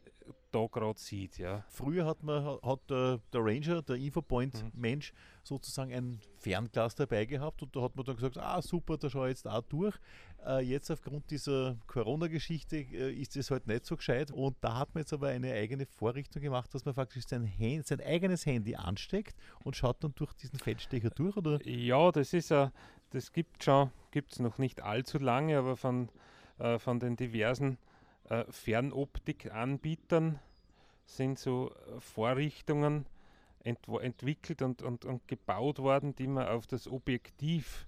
da 0.53 0.67
gerade 0.67 0.99
sieht. 0.99 1.37
Ja. 1.37 1.65
Früher 1.69 2.05
hat 2.05 2.23
man 2.23 2.59
hat 2.61 2.79
der, 2.89 3.19
der 3.33 3.41
Ranger, 3.43 3.81
der 3.81 3.95
Infopoint-Mensch, 3.95 5.11
mhm. 5.11 5.17
sozusagen 5.43 5.93
ein 5.93 6.19
Fernglas 6.37 6.95
dabei 6.95 7.25
gehabt 7.25 7.61
und 7.63 7.75
da 7.75 7.81
hat 7.81 7.95
man 7.95 8.05
dann 8.05 8.15
gesagt, 8.15 8.37
ah 8.37 8.61
super, 8.61 8.97
da 8.97 9.09
schaue 9.09 9.27
ich 9.27 9.37
jetzt 9.37 9.47
auch 9.47 9.63
durch. 9.63 9.95
Äh, 10.45 10.61
jetzt 10.61 10.91
aufgrund 10.91 11.29
dieser 11.31 11.77
Corona-Geschichte 11.87 12.77
äh, 12.77 13.13
ist 13.13 13.35
es 13.35 13.49
halt 13.49 13.67
nicht 13.67 13.85
so 13.85 13.97
gescheit 13.97 14.31
und 14.31 14.55
da 14.61 14.77
hat 14.79 14.93
man 14.93 15.01
jetzt 15.01 15.13
aber 15.13 15.29
eine 15.29 15.53
eigene 15.53 15.85
Vorrichtung 15.85 16.41
gemacht, 16.41 16.73
dass 16.73 16.85
man 16.85 16.93
faktisch 16.93 17.25
sein, 17.27 17.51
Hand, 17.59 17.87
sein 17.87 18.01
eigenes 18.01 18.45
Handy 18.45 18.75
ansteckt 18.75 19.35
und 19.63 19.75
schaut 19.75 20.03
dann 20.03 20.13
durch 20.15 20.33
diesen 20.33 20.59
Feldstecher 20.59 21.09
durch, 21.09 21.35
oder? 21.35 21.65
Ja, 21.67 22.11
das 22.11 22.33
ist 22.33 22.49
ja, 22.49 22.71
das 23.09 23.31
gibt 23.31 23.63
schon, 23.63 23.91
gibt 24.11 24.33
es 24.33 24.39
noch 24.39 24.57
nicht 24.59 24.81
allzu 24.81 25.17
lange, 25.17 25.57
aber 25.57 25.77
von, 25.77 26.09
äh, 26.59 26.77
von 26.77 26.99
den 26.99 27.15
diversen 27.15 27.77
äh, 28.29 28.45
Fernoptik-Anbietern 28.49 30.39
sind 31.05 31.39
so 31.39 31.71
Vorrichtungen 31.99 33.05
ent 33.63 33.87
entwickelt 33.87 34.61
und, 34.61 34.81
und, 34.81 35.05
und 35.05 35.27
gebaut 35.27 35.79
worden, 35.79 36.15
die 36.15 36.27
man 36.27 36.47
auf 36.47 36.67
das 36.67 36.87
Objektiv 36.87 37.87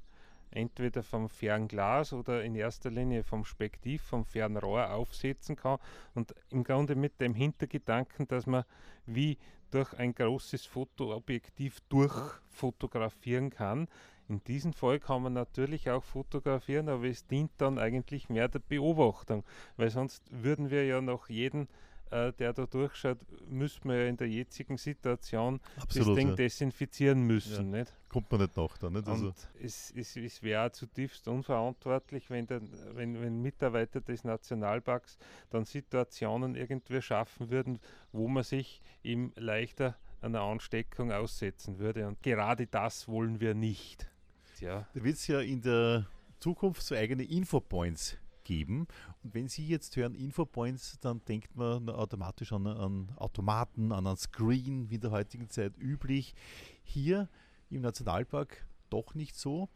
entweder 0.51 1.03
vom 1.03 1.27
Fernglas 1.29 2.13
oder 2.13 2.43
in 2.43 2.55
erster 2.55 2.89
Linie 2.89 3.23
vom 3.23 3.43
Spektiv, 3.43 4.01
vom 4.01 4.25
Fernrohr 4.25 4.91
aufsetzen 4.91 5.55
kann. 5.55 5.79
Und 6.13 6.33
im 6.49 6.63
Grunde 6.63 6.95
mit 6.95 7.19
dem 7.19 7.33
Hintergedanken, 7.33 8.27
dass 8.27 8.45
man 8.45 8.63
wie 9.05 9.37
durch 9.75 9.93
ein 9.93 10.15
großes 10.15 10.65
Fotoobjektiv 10.65 11.81
durchfotografieren 11.89 13.49
kann. 13.49 13.89
In 14.29 14.41
diesem 14.45 14.71
Fall 14.71 14.99
kann 14.99 15.21
man 15.21 15.33
natürlich 15.33 15.89
auch 15.89 16.03
fotografieren, 16.03 16.87
aber 16.87 17.03
es 17.07 17.27
dient 17.27 17.51
dann 17.57 17.77
eigentlich 17.77 18.29
mehr 18.29 18.47
der 18.47 18.59
Beobachtung, 18.59 19.43
weil 19.75 19.89
sonst 19.89 20.23
würden 20.31 20.71
wir 20.71 20.85
ja 20.85 21.01
noch 21.01 21.27
jeden 21.27 21.67
äh, 22.11 22.31
der 22.33 22.53
da 22.53 22.65
durchschaut, 22.65 23.17
müsste 23.49 23.87
man 23.87 23.97
ja 23.97 24.05
in 24.05 24.17
der 24.17 24.29
jetzigen 24.29 24.77
Situation 24.77 25.59
Absolut, 25.77 26.09
das 26.09 26.15
Ding 26.15 26.29
ja. 26.29 26.35
desinfizieren 26.35 27.21
müssen. 27.23 27.73
Ja. 27.73 27.79
Nicht? 27.79 27.93
Kommt 28.09 28.31
man 28.31 28.41
nicht 28.41 28.55
nach. 28.55 28.77
Da, 28.77 28.89
nicht? 28.89 29.07
Also 29.07 29.27
Und 29.27 29.35
es, 29.61 29.91
es, 29.95 30.15
es 30.15 30.43
wäre 30.43 30.71
zutiefst 30.71 31.27
unverantwortlich, 31.27 32.29
wenn, 32.29 32.47
der, 32.47 32.61
wenn, 32.93 33.19
wenn 33.21 33.41
Mitarbeiter 33.41 34.01
des 34.01 34.23
Nationalparks 34.23 35.17
dann 35.49 35.65
Situationen 35.65 36.55
irgendwie 36.55 37.01
schaffen 37.01 37.49
würden, 37.49 37.79
wo 38.11 38.27
man 38.27 38.43
sich 38.43 38.81
eben 39.03 39.33
leichter 39.35 39.97
einer 40.21 40.41
Ansteckung 40.41 41.11
aussetzen 41.11 41.79
würde. 41.79 42.07
Und 42.07 42.21
gerade 42.23 42.67
das 42.67 43.07
wollen 43.07 43.39
wir 43.39 43.53
nicht. 43.53 44.09
Ja. 44.59 44.87
Da 44.93 45.03
wird 45.03 45.15
es 45.15 45.27
ja 45.27 45.41
in 45.41 45.61
der 45.61 46.07
Zukunft 46.39 46.81
so 46.81 46.95
eigene 46.95 47.23
Infopoints 47.23 48.17
geben. 48.45 48.87
Und 49.23 49.33
wenn 49.33 49.49
Sie 49.49 49.67
jetzt 49.67 49.97
hören 49.97 50.15
Infopoints, 50.15 50.97
dann 51.01 51.21
denkt 51.25 51.53
man 51.57 51.89
automatisch 51.89 52.53
an, 52.53 52.65
an 52.65 53.11
Automaten, 53.17 53.91
an 53.91 54.07
einen 54.07 54.15
Screen, 54.15 54.89
wie 54.89 54.95
in 54.95 55.01
der 55.01 55.11
heutigen 55.11 55.49
Zeit 55.49 55.77
üblich. 55.77 56.33
Hier 56.83 57.27
im 57.69 57.81
Nationalpark 57.81 58.65
doch 58.89 59.13
nicht 59.13 59.35
so. 59.35 59.67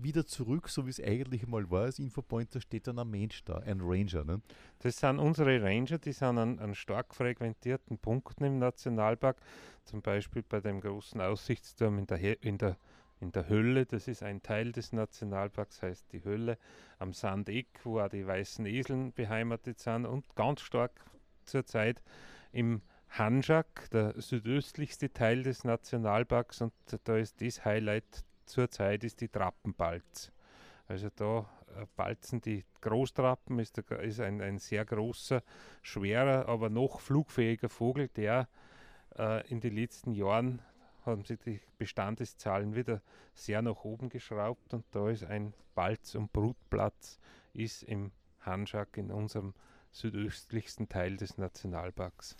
Wieder 0.00 0.24
zurück, 0.24 0.68
so 0.68 0.86
wie 0.86 0.90
es 0.90 1.02
eigentlich 1.02 1.48
mal 1.48 1.68
war, 1.72 1.82
als 1.82 1.98
Infopoint, 1.98 2.54
da 2.54 2.60
steht 2.60 2.86
dann 2.86 3.00
ein 3.00 3.10
Mensch 3.10 3.42
da, 3.42 3.58
ein 3.58 3.80
Ranger. 3.80 4.22
Ne? 4.24 4.40
Das 4.78 4.98
sind 4.98 5.18
unsere 5.18 5.60
Ranger, 5.60 5.98
die 5.98 6.12
sind 6.12 6.38
an, 6.38 6.60
an 6.60 6.76
stark 6.76 7.16
frequentierten 7.16 7.98
Punkten 7.98 8.44
im 8.44 8.58
Nationalpark, 8.60 9.38
zum 9.82 10.00
Beispiel 10.00 10.44
bei 10.48 10.60
dem 10.60 10.80
großen 10.80 11.20
Aussichtsturm 11.20 11.98
in 11.98 12.06
der, 12.06 12.42
in 12.44 12.58
der 12.58 12.76
in 13.20 13.32
der 13.32 13.48
Hölle, 13.48 13.86
das 13.86 14.08
ist 14.08 14.22
ein 14.22 14.42
Teil 14.42 14.72
des 14.72 14.92
Nationalparks, 14.92 15.82
heißt 15.82 16.12
die 16.12 16.24
Hölle, 16.24 16.58
am 16.98 17.12
Sandeck, 17.12 17.66
wo 17.84 18.00
auch 18.00 18.08
die 18.08 18.26
weißen 18.26 18.64
Eseln 18.66 19.12
beheimatet 19.12 19.78
sind 19.78 20.06
und 20.06 20.24
ganz 20.36 20.60
stark 20.60 20.92
zurzeit 21.44 22.02
im 22.52 22.82
Hanjak, 23.10 23.88
der 23.90 24.20
südöstlichste 24.20 25.12
Teil 25.12 25.42
des 25.42 25.64
Nationalparks 25.64 26.60
und 26.60 26.72
da 27.04 27.16
ist 27.16 27.40
das 27.40 27.64
Highlight 27.64 28.24
zurzeit 28.48 29.04
ist 29.04 29.20
die 29.20 29.28
Trappenbalz. 29.28 30.32
Also 30.86 31.08
da 31.14 31.46
äh, 31.76 31.86
balzen 31.96 32.40
die 32.40 32.64
Großtrappen, 32.80 33.58
ist, 33.58 33.76
der, 33.76 34.00
ist 34.00 34.20
ein, 34.20 34.40
ein 34.40 34.58
sehr 34.58 34.84
großer, 34.84 35.42
schwerer, 35.82 36.48
aber 36.48 36.70
noch 36.70 37.00
flugfähiger 37.00 37.68
Vogel, 37.68 38.08
der 38.08 38.48
äh, 39.16 39.46
in 39.48 39.60
den 39.60 39.74
letzten 39.74 40.12
Jahren 40.12 40.62
haben 41.08 41.24
sich 41.24 41.38
die 41.40 41.60
Bestandeszahlen 41.78 42.74
wieder 42.74 43.02
sehr 43.34 43.62
nach 43.62 43.84
oben 43.84 44.08
geschraubt 44.08 44.72
und 44.74 44.84
da 44.92 45.10
ist 45.10 45.24
ein 45.24 45.54
Balz- 45.74 46.14
und 46.14 46.32
Brutplatz 46.32 47.18
ist 47.52 47.82
im 47.82 48.12
Hanschak 48.40 48.96
in 48.96 49.10
unserem 49.10 49.54
südöstlichsten 49.90 50.88
Teil 50.88 51.16
des 51.16 51.38
Nationalparks. 51.38 52.36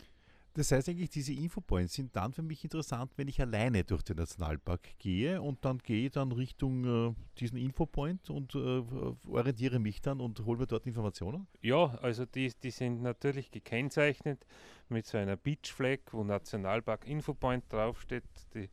Das 0.54 0.72
heißt 0.72 0.88
eigentlich, 0.88 1.10
diese 1.10 1.32
Infopoints 1.32 1.94
sind 1.94 2.16
dann 2.16 2.32
für 2.32 2.42
mich 2.42 2.64
interessant, 2.64 3.12
wenn 3.16 3.28
ich 3.28 3.40
alleine 3.40 3.84
durch 3.84 4.02
den 4.02 4.16
Nationalpark 4.16 4.98
gehe 4.98 5.40
und 5.40 5.64
dann 5.64 5.78
gehe 5.78 6.10
dann 6.10 6.32
Richtung 6.32 7.10
äh, 7.10 7.14
diesen 7.38 7.58
Infopoint 7.58 8.28
und 8.30 8.54
äh, 8.54 8.82
orientiere 9.28 9.78
mich 9.78 10.00
dann 10.00 10.20
und 10.20 10.44
hole 10.44 10.58
mir 10.58 10.66
dort 10.66 10.86
Informationen? 10.86 11.46
Ja, 11.60 11.94
also 12.02 12.24
die, 12.24 12.52
die 12.62 12.70
sind 12.70 13.02
natürlich 13.02 13.50
gekennzeichnet 13.50 14.44
mit 14.88 15.06
so 15.06 15.18
einer 15.18 15.36
Beach 15.36 15.72
Flag, 15.72 15.98
wo 16.10 16.24
Nationalpark 16.24 17.06
Infopoint 17.06 17.72
draufsteht. 17.72 18.24
Die 18.54 18.68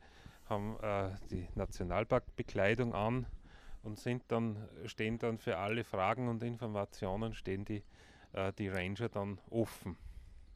haben 0.45 0.77
äh, 0.81 1.11
die 1.29 1.47
Nationalparkbekleidung 1.55 2.93
an 2.93 3.27
und 3.83 3.99
sind 3.99 4.23
dann, 4.29 4.67
stehen 4.85 5.19
dann 5.19 5.38
für 5.38 5.57
alle 5.57 5.83
Fragen 5.83 6.27
und 6.27 6.41
Informationen 6.43 7.33
stehen 7.33 7.65
die, 7.65 7.83
äh, 8.33 8.51
die 8.53 8.69
Ranger 8.69 9.09
dann 9.09 9.39
offen. 9.49 9.97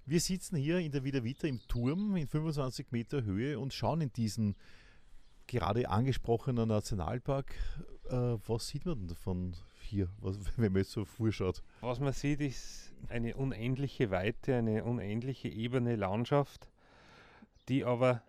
Wir 0.06 0.20
sitzen 0.20 0.56
hier 0.56 0.80
in 0.80 0.92
der 0.92 1.04
Wiedervita 1.04 1.48
im 1.48 1.60
Turm 1.68 2.16
in 2.16 2.28
25 2.28 2.92
Meter 2.92 3.24
Höhe 3.24 3.60
und 3.60 3.74
schauen 3.74 4.02
in 4.02 4.12
diesen 4.12 4.56
gerade 5.50 5.90
angesprochenen 5.90 6.68
Nationalpark. 6.68 7.54
Äh, 8.10 8.38
was 8.48 8.68
sieht 8.68 8.86
man 8.86 9.00
denn 9.00 9.08
davon 9.08 9.56
hier, 9.82 10.10
wenn 10.22 10.74
man 10.74 10.82
jetzt 10.82 10.92
so 10.92 11.06
vorschaut? 11.06 11.64
Was 11.82 12.00
man 12.00 12.14
sieht, 12.14 12.42
ist 12.42 12.94
eine 13.10 13.36
unendliche 13.36 14.12
Weite, 14.12 14.56
eine 14.56 14.84
unendliche 14.84 15.48
ebene 15.48 15.96
Landschaft, 15.96 16.70
die 17.68 17.84
aber 17.84 18.22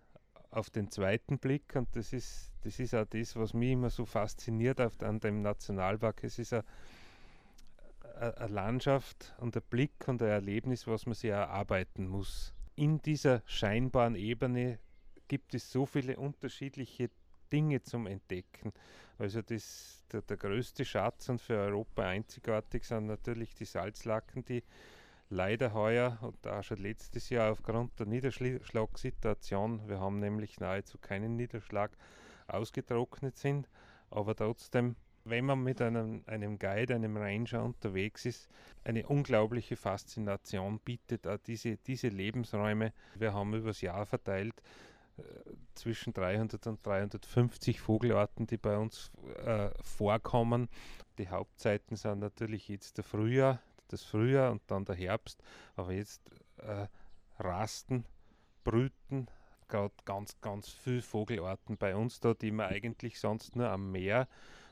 auf 0.51 0.71
den 0.71 0.91
zweiten 0.91 1.39
Blick, 1.39 1.77
und 1.77 1.89
das 1.95 2.13
ist, 2.13 2.53
das 2.63 2.81
ist 2.81 2.95
auch 2.95 3.07
das, 3.07 3.37
was 3.37 3.55
mich 3.55 3.73
immer 3.73 3.91
so 3.91 4.05
fasziniert 4.05 4.81
an 4.81 5.21
dem 5.21 5.43
Nationalpark, 5.43 6.25
es 6.25 6.39
ist 6.39 6.53
ein 6.53 6.63
eine 8.21 8.53
Landschaft 8.53 9.35
und 9.39 9.57
ein 9.57 9.63
Blick 9.71 10.07
und 10.07 10.23
ein 10.23 10.29
Erlebnis, 10.29 10.87
was 10.87 11.07
man 11.07 11.15
sich 11.15 11.31
erarbeiten 11.31 12.07
muss. 12.07 12.53
In 12.77 13.01
dieser 13.03 13.43
scheinbaren 13.47 14.15
Ebene 14.15 14.79
gibt 15.29 15.55
es 15.55 15.71
so 15.71 15.87
viele 15.87 16.17
unterschiedliche 16.17 17.11
Dinge 17.53 17.83
zum 17.83 18.07
Entdecken. 18.07 18.73
Also 19.19 19.43
das, 19.43 20.05
der, 20.13 20.23
der 20.23 20.37
größte 20.37 20.85
Schatz 20.85 21.29
und 21.29 21.41
für 21.41 21.59
Europa 21.59 22.03
einzigartig 22.03 22.85
sind 22.85 23.07
natürlich 23.07 23.55
die 23.55 23.65
Salzlacken, 23.65 24.45
die 24.45 24.63
leider 25.29 25.73
heuer 25.73 26.19
und 26.23 26.47
auch 26.47 26.63
schon 26.63 26.79
letztes 26.79 27.31
Jahr 27.31 27.53
aufgrund 27.53 27.99
der 27.99 28.07
Niederschlagssituation, 28.07 29.89
wir 29.89 30.01
haben 30.01 30.19
nämlich 30.19 30.59
nahezu 30.59 30.99
keinen 30.99 31.37
Niederschlag, 31.37 31.93
ausgetrocknet 32.49 33.37
sind, 33.37 33.69
aber 34.11 34.35
trotzdem 34.35 34.97
wenn 35.31 35.47
man 35.47 35.63
mit 35.63 35.81
einem, 35.81 36.23
einem 36.27 36.59
Guide, 36.59 36.95
einem 36.95 37.17
Ranger 37.17 37.65
unterwegs 37.65 38.27
ist, 38.27 38.49
eine 38.85 39.07
unglaubliche 39.07 39.77
Faszination 39.77 40.79
bietet 40.81 41.27
diese, 41.47 41.77
diese 41.77 42.09
Lebensräume. 42.09 42.93
Wir 43.15 43.33
haben 43.33 43.55
übers 43.55 43.81
Jahr 43.81 44.07
verteilt 44.07 44.55
äh, 45.19 45.23
zwischen 45.75 46.13
300 46.13 46.67
und 46.67 46.85
350 46.85 47.81
Vogelarten, 47.81 48.47
die 48.47 48.57
bei 48.57 48.77
uns 48.77 49.11
äh, 49.45 49.71
vorkommen. 49.83 50.69
Die 51.19 51.29
Hauptzeiten 51.29 51.97
sind 51.97 52.21
natürlich 52.21 52.69
jetzt 52.69 52.97
der 52.97 53.05
Frühjahr, 53.05 53.61
das 53.89 54.03
Frühjahr 54.03 54.51
und 54.51 54.63
dann 54.67 54.85
der 54.85 54.97
Herbst, 54.97 55.43
aber 55.77 55.93
jetzt 55.93 56.23
äh, 56.59 56.87
rasten, 57.39 58.05
brüten 58.65 59.29
gerade 59.71 59.95
ganz, 60.05 60.41
ganz 60.41 60.69
viele 60.69 61.01
Vogelarten 61.01 61.77
bei 61.77 61.97
uns 61.97 62.21
da, 62.21 62.35
die 62.35 62.51
man 62.51 62.67
eigentlich 62.67 63.19
sonst 63.21 63.57
nur 63.57 63.69
am 63.69 63.93
Meer 63.93 64.29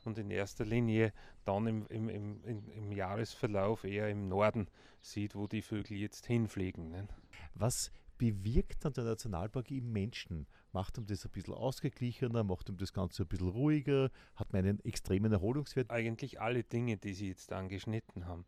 und 0.09 0.18
in 0.18 0.31
erster 0.31 0.64
Linie 0.64 1.12
dann 1.44 1.66
im, 1.66 1.87
im, 1.88 2.09
im, 2.09 2.71
im 2.71 2.92
Jahresverlauf 2.92 3.85
eher 3.85 4.09
im 4.09 4.29
Norden 4.29 4.68
sieht, 5.01 5.35
wo 5.35 5.47
die 5.47 5.62
Vögel 5.62 5.97
jetzt 5.97 6.27
hinfliegen. 6.27 6.90
Ne? 6.90 7.07
Was 7.55 7.92
bewirkt 8.18 8.85
dann 8.85 8.92
der 8.92 9.05
Nationalpark 9.05 9.71
im 9.71 9.92
Menschen? 9.92 10.47
Macht 10.73 10.99
ihm 10.99 11.07
das 11.07 11.25
ein 11.25 11.31
bisschen 11.31 11.55
ausgeglichener, 11.55 12.44
macht 12.44 12.68
ihm 12.68 12.77
das 12.77 12.92
Ganze 12.92 13.23
ein 13.23 13.29
bisschen 13.29 13.49
ruhiger, 13.49 14.11
hat 14.35 14.53
man 14.53 14.66
einen 14.66 14.85
extremen 14.85 15.33
Erholungswert? 15.33 15.90
Eigentlich 15.90 16.40
alle 16.40 16.64
Dinge, 16.64 16.97
die 16.97 17.14
Sie 17.14 17.29
jetzt 17.29 17.53
angeschnitten 17.53 18.27
haben. 18.27 18.44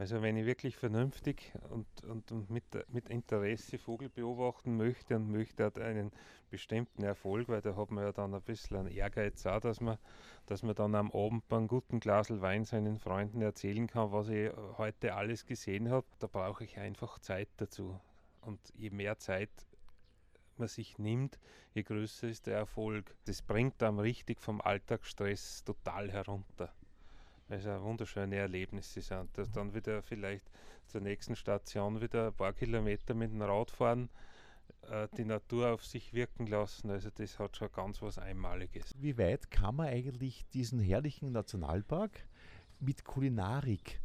Also 0.00 0.22
wenn 0.22 0.34
ich 0.38 0.46
wirklich 0.46 0.78
vernünftig 0.78 1.52
und, 1.68 1.86
und, 2.30 2.48
mit, 2.48 2.64
mit 2.88 3.10
Interesse 3.10 3.76
Vogel 3.76 4.08
beobachten 4.08 4.78
möchte 4.78 5.16
und 5.16 5.30
möchte 5.30 5.70
einen 5.76 6.10
bestimmten 6.48 7.02
Erfolg, 7.02 7.50
weil 7.50 7.60
da 7.60 7.76
hat 7.76 7.90
man 7.90 8.04
ja 8.04 8.12
dann 8.12 8.32
ein 8.32 8.40
bisschen 8.40 8.78
einen 8.78 8.88
Ehrgeiz 8.88 9.44
auch, 9.44 9.60
dass 9.60 9.82
man, 9.82 9.98
dass 10.46 10.62
man 10.62 10.74
dann 10.74 10.94
am 10.94 11.10
Abend 11.10 11.46
bei 11.50 11.58
einem 11.58 11.68
guten 11.68 12.00
Glas 12.00 12.30
Wein 12.30 12.64
seinen 12.64 12.98
Freunden 12.98 13.42
erzählen 13.42 13.86
kann, 13.86 14.10
was 14.10 14.30
ich 14.30 14.50
heute 14.78 15.14
alles 15.14 15.44
gesehen 15.44 15.90
habe. 15.90 16.06
Da 16.18 16.28
brauche 16.28 16.64
ich 16.64 16.78
einfach 16.78 17.18
Zeit 17.18 17.50
dazu. 17.58 18.00
Und 18.40 18.58
je 18.74 18.88
mehr 18.88 19.18
Zeit 19.18 19.50
man 20.56 20.68
sich 20.68 20.98
nimmt, 20.98 21.38
je 21.74 21.82
größer 21.82 22.26
ist 22.26 22.46
der 22.46 22.56
Erfolg. 22.56 23.14
Das 23.26 23.42
bringt 23.42 23.74
dann 23.82 23.98
richtig 23.98 24.40
vom 24.40 24.62
Alltagsstress 24.62 25.62
total 25.62 26.10
herunter 26.10 26.72
also 27.50 27.82
wunderschöne 27.82 28.36
Erlebnisse 28.36 29.00
sind. 29.00 29.36
Dass 29.36 29.50
dann 29.50 29.74
wieder 29.74 30.02
vielleicht 30.02 30.44
zur 30.86 31.00
nächsten 31.00 31.36
Station 31.36 32.00
wieder 32.00 32.28
ein 32.28 32.34
paar 32.34 32.52
Kilometer 32.52 33.14
mit 33.14 33.32
dem 33.32 33.42
Rad 33.42 33.70
fahren, 33.70 34.08
äh, 34.90 35.08
die 35.16 35.24
Natur 35.24 35.72
auf 35.72 35.84
sich 35.84 36.12
wirken 36.12 36.46
lassen. 36.46 36.90
Also 36.90 37.10
das 37.14 37.38
hat 37.38 37.56
schon 37.56 37.70
ganz 37.72 38.02
was 38.02 38.18
Einmaliges. 38.18 38.94
Wie 38.98 39.16
weit 39.18 39.50
kann 39.50 39.76
man 39.76 39.88
eigentlich 39.88 40.46
diesen 40.52 40.80
herrlichen 40.80 41.32
Nationalpark 41.32 42.26
mit 42.80 43.04
Kulinarik 43.04 44.00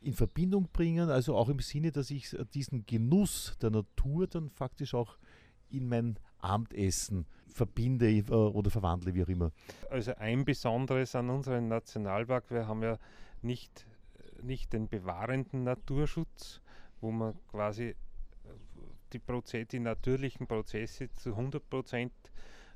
in 0.00 0.12
Verbindung 0.12 0.68
bringen, 0.72 1.10
also 1.10 1.36
auch 1.36 1.48
im 1.48 1.58
Sinne, 1.58 1.90
dass 1.90 2.10
ich 2.10 2.36
diesen 2.54 2.86
Genuss 2.86 3.56
der 3.60 3.70
Natur 3.70 4.28
dann 4.28 4.48
faktisch 4.50 4.94
auch 4.94 5.18
in 5.70 5.88
mein 5.88 6.18
Abendessen 6.40 7.26
verbinde 7.48 8.08
äh, 8.10 8.30
oder 8.30 8.70
verwandle, 8.70 9.14
wie 9.14 9.24
auch 9.24 9.28
immer. 9.28 9.52
Also 9.90 10.14
ein 10.16 10.44
Besonderes 10.44 11.14
an 11.14 11.30
unserem 11.30 11.68
Nationalpark, 11.68 12.50
wir 12.50 12.66
haben 12.68 12.82
ja 12.82 12.98
nicht, 13.42 13.86
nicht 14.42 14.72
den 14.72 14.88
bewahrenden 14.88 15.64
Naturschutz, 15.64 16.60
wo 17.00 17.10
man 17.10 17.34
quasi 17.48 17.94
die, 19.12 19.18
Proze 19.18 19.64
die 19.64 19.80
natürlichen 19.80 20.46
Prozesse 20.46 21.10
zu 21.12 21.30
100 21.30 21.68
Prozent 21.68 22.12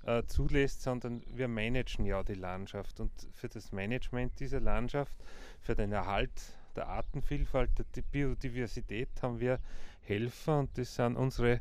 äh, 0.04 0.22
zulässt, 0.24 0.82
sondern 0.82 1.22
wir 1.34 1.48
managen 1.48 2.06
ja 2.06 2.22
die 2.22 2.34
Landschaft. 2.34 3.00
Und 3.00 3.12
für 3.32 3.48
das 3.48 3.72
Management 3.72 4.38
dieser 4.40 4.60
Landschaft, 4.60 5.16
für 5.60 5.74
den 5.74 5.92
Erhalt 5.92 6.32
der 6.76 6.88
Artenvielfalt, 6.88 7.70
der 7.78 8.02
Biodiversität 8.02 9.10
haben 9.22 9.40
wir 9.40 9.58
Helfer 10.02 10.60
und 10.60 10.78
das 10.78 10.94
sind 10.94 11.16
unsere 11.16 11.60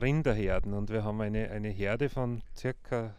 Rinderherden. 0.00 0.74
Und 0.74 0.90
wir 0.90 1.04
haben 1.04 1.20
eine, 1.20 1.50
eine 1.50 1.68
Herde 1.68 2.08
von 2.08 2.42
circa 2.56 3.14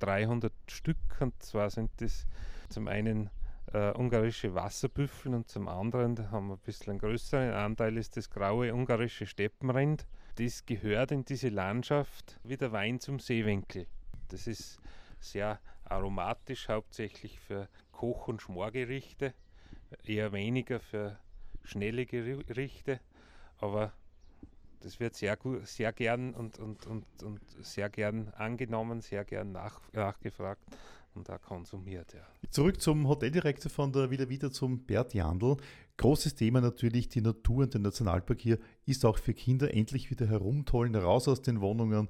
300 0.00 0.52
Stück 0.68 0.96
und 1.20 1.42
zwar 1.42 1.70
sind 1.70 1.90
das 1.98 2.26
zum 2.68 2.88
einen 2.88 3.30
äh, 3.72 3.90
ungarische 3.92 4.54
Wasserbüffel 4.54 5.34
und 5.34 5.48
zum 5.48 5.68
anderen, 5.68 6.14
da 6.14 6.30
haben 6.30 6.48
wir 6.48 6.54
ein 6.54 6.60
bisschen 6.60 6.92
einen 6.92 7.00
größeren 7.00 7.52
Anteil, 7.52 7.96
ist 7.96 8.16
das 8.16 8.30
graue 8.30 8.72
ungarische 8.72 9.26
Steppenrind. 9.26 10.06
Das 10.36 10.64
gehört 10.64 11.10
in 11.10 11.24
diese 11.24 11.48
Landschaft 11.48 12.38
wie 12.44 12.56
der 12.56 12.72
Wein 12.72 13.00
zum 13.00 13.18
Seewinkel. 13.18 13.86
Das 14.28 14.46
ist 14.46 14.78
sehr 15.20 15.58
aromatisch, 15.84 16.68
hauptsächlich 16.68 17.40
für 17.40 17.68
Koch- 17.92 18.28
und 18.28 18.40
Schmorgerichte, 18.40 19.34
eher 20.04 20.32
weniger 20.32 20.80
für 20.80 21.18
schnelle 21.64 22.06
Gerichte, 22.06 23.00
aber 23.58 23.92
das 24.80 25.00
wird 25.00 25.14
sehr, 25.14 25.36
sehr 25.64 25.92
gern 25.92 26.34
und, 26.34 26.58
und, 26.58 26.86
und, 26.86 27.04
und 27.22 27.40
sehr 27.62 27.88
gern 27.88 28.28
angenommen, 28.28 29.00
sehr 29.00 29.24
gern 29.24 29.52
nach, 29.52 29.80
nachgefragt 29.92 30.62
und 31.14 31.30
auch 31.30 31.40
konsumiert. 31.42 32.14
Ja. 32.14 32.20
Zurück 32.50 32.80
zum 32.80 33.08
Hoteldirektor 33.08 33.70
von 33.70 33.92
der 33.92 34.10
wieder 34.10 34.28
wieder 34.28 34.50
zum 34.50 34.84
Bert 34.84 35.14
Jandl. 35.14 35.56
Großes 35.96 36.36
Thema 36.36 36.60
natürlich 36.60 37.08
die 37.08 37.20
Natur 37.20 37.64
und 37.64 37.74
der 37.74 37.80
Nationalpark 37.80 38.40
hier 38.40 38.58
ist 38.86 39.04
auch 39.04 39.18
für 39.18 39.34
Kinder 39.34 39.74
endlich 39.74 40.10
wieder 40.10 40.26
herumtollen, 40.26 40.94
raus 40.94 41.26
aus 41.26 41.42
den 41.42 41.60
Wohnungen, 41.60 42.08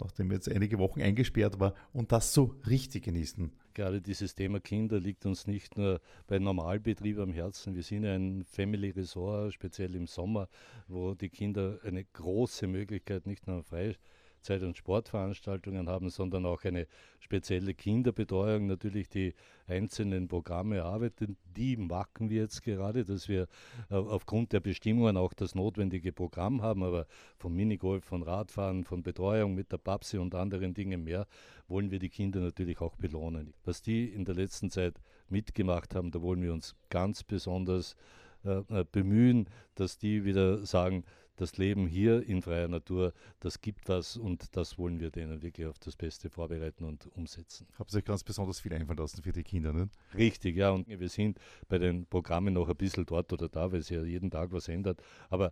nachdem 0.00 0.32
jetzt 0.32 0.48
einige 0.50 0.78
Wochen 0.78 1.02
eingesperrt 1.02 1.60
war 1.60 1.74
und 1.92 2.12
das 2.12 2.32
so 2.32 2.54
richtig 2.66 3.04
genießen. 3.04 3.52
Gerade 3.76 4.00
dieses 4.00 4.34
Thema 4.34 4.58
Kinder 4.58 4.98
liegt 4.98 5.26
uns 5.26 5.46
nicht 5.46 5.76
nur 5.76 6.00
bei 6.26 6.38
Normalbetrieb 6.38 7.18
am 7.18 7.30
Herzen. 7.30 7.74
Wir 7.74 7.82
sind 7.82 8.06
ein 8.06 8.42
Family 8.44 8.88
Resort, 8.88 9.52
speziell 9.52 9.94
im 9.94 10.06
Sommer, 10.06 10.48
wo 10.88 11.12
die 11.12 11.28
Kinder 11.28 11.78
eine 11.84 12.02
große 12.02 12.66
Möglichkeit 12.68 13.26
nicht 13.26 13.46
nur 13.46 13.62
frei 13.62 13.92
Freizeit- 13.92 14.00
und 14.50 14.76
Sportveranstaltungen 14.76 15.88
haben, 15.88 16.10
sondern 16.10 16.46
auch 16.46 16.64
eine 16.64 16.86
spezielle 17.20 17.74
Kinderbetreuung, 17.74 18.66
natürlich 18.66 19.08
die 19.08 19.34
einzelnen 19.66 20.28
Programme 20.28 20.76
erarbeiten. 20.76 21.36
Die 21.56 21.76
machen 21.76 22.30
wir 22.30 22.42
jetzt 22.42 22.62
gerade, 22.62 23.04
dass 23.04 23.28
wir 23.28 23.48
äh, 23.90 23.94
aufgrund 23.94 24.52
der 24.52 24.60
Bestimmungen 24.60 25.16
auch 25.16 25.34
das 25.34 25.54
notwendige 25.54 26.12
Programm 26.12 26.62
haben, 26.62 26.82
aber 26.82 27.06
von 27.36 27.54
Minigolf, 27.54 28.04
von 28.04 28.22
Radfahren, 28.22 28.84
von 28.84 29.02
Betreuung 29.02 29.54
mit 29.54 29.72
der 29.72 29.78
Papsi 29.78 30.18
und 30.18 30.34
anderen 30.34 30.74
Dingen 30.74 31.04
mehr, 31.04 31.26
wollen 31.68 31.90
wir 31.90 31.98
die 31.98 32.10
Kinder 32.10 32.40
natürlich 32.40 32.80
auch 32.80 32.96
belohnen. 32.96 33.54
Was 33.64 33.82
die 33.82 34.06
in 34.06 34.24
der 34.24 34.34
letzten 34.34 34.70
Zeit 34.70 35.00
mitgemacht 35.28 35.94
haben, 35.94 36.10
da 36.10 36.22
wollen 36.22 36.42
wir 36.42 36.52
uns 36.52 36.76
ganz 36.90 37.24
besonders 37.24 37.96
äh, 38.44 38.62
äh 38.68 38.84
bemühen, 38.90 39.48
dass 39.74 39.98
die 39.98 40.24
wieder 40.24 40.64
sagen, 40.64 41.04
das 41.36 41.56
Leben 41.58 41.86
hier 41.86 42.26
in 42.26 42.42
freier 42.42 42.68
Natur, 42.68 43.12
das 43.40 43.60
gibt 43.60 43.88
was 43.88 44.16
und 44.16 44.56
das 44.56 44.78
wollen 44.78 45.00
wir 45.00 45.10
denen 45.10 45.42
wirklich 45.42 45.66
auf 45.66 45.78
das 45.78 45.96
Beste 45.96 46.30
vorbereiten 46.30 46.84
und 46.84 47.06
umsetzen. 47.14 47.66
Habt 47.78 47.92
ihr 47.92 47.98
euch 47.98 48.04
ganz 48.04 48.24
besonders 48.24 48.60
viel 48.60 48.72
einfallen 48.72 48.98
lassen 48.98 49.22
für 49.22 49.32
die 49.32 49.44
Kinder, 49.44 49.72
ne? 49.72 49.88
Richtig, 50.14 50.56
ja. 50.56 50.70
Und 50.70 50.88
wir 50.88 51.08
sind 51.08 51.38
bei 51.68 51.78
den 51.78 52.06
Programmen 52.06 52.54
noch 52.54 52.68
ein 52.68 52.76
bisschen 52.76 53.06
dort 53.06 53.32
oder 53.32 53.48
da, 53.48 53.70
weil 53.70 53.82
sich 53.82 53.96
ja 53.96 54.02
jeden 54.02 54.30
Tag 54.30 54.52
was 54.52 54.68
ändert. 54.68 55.02
Aber 55.28 55.50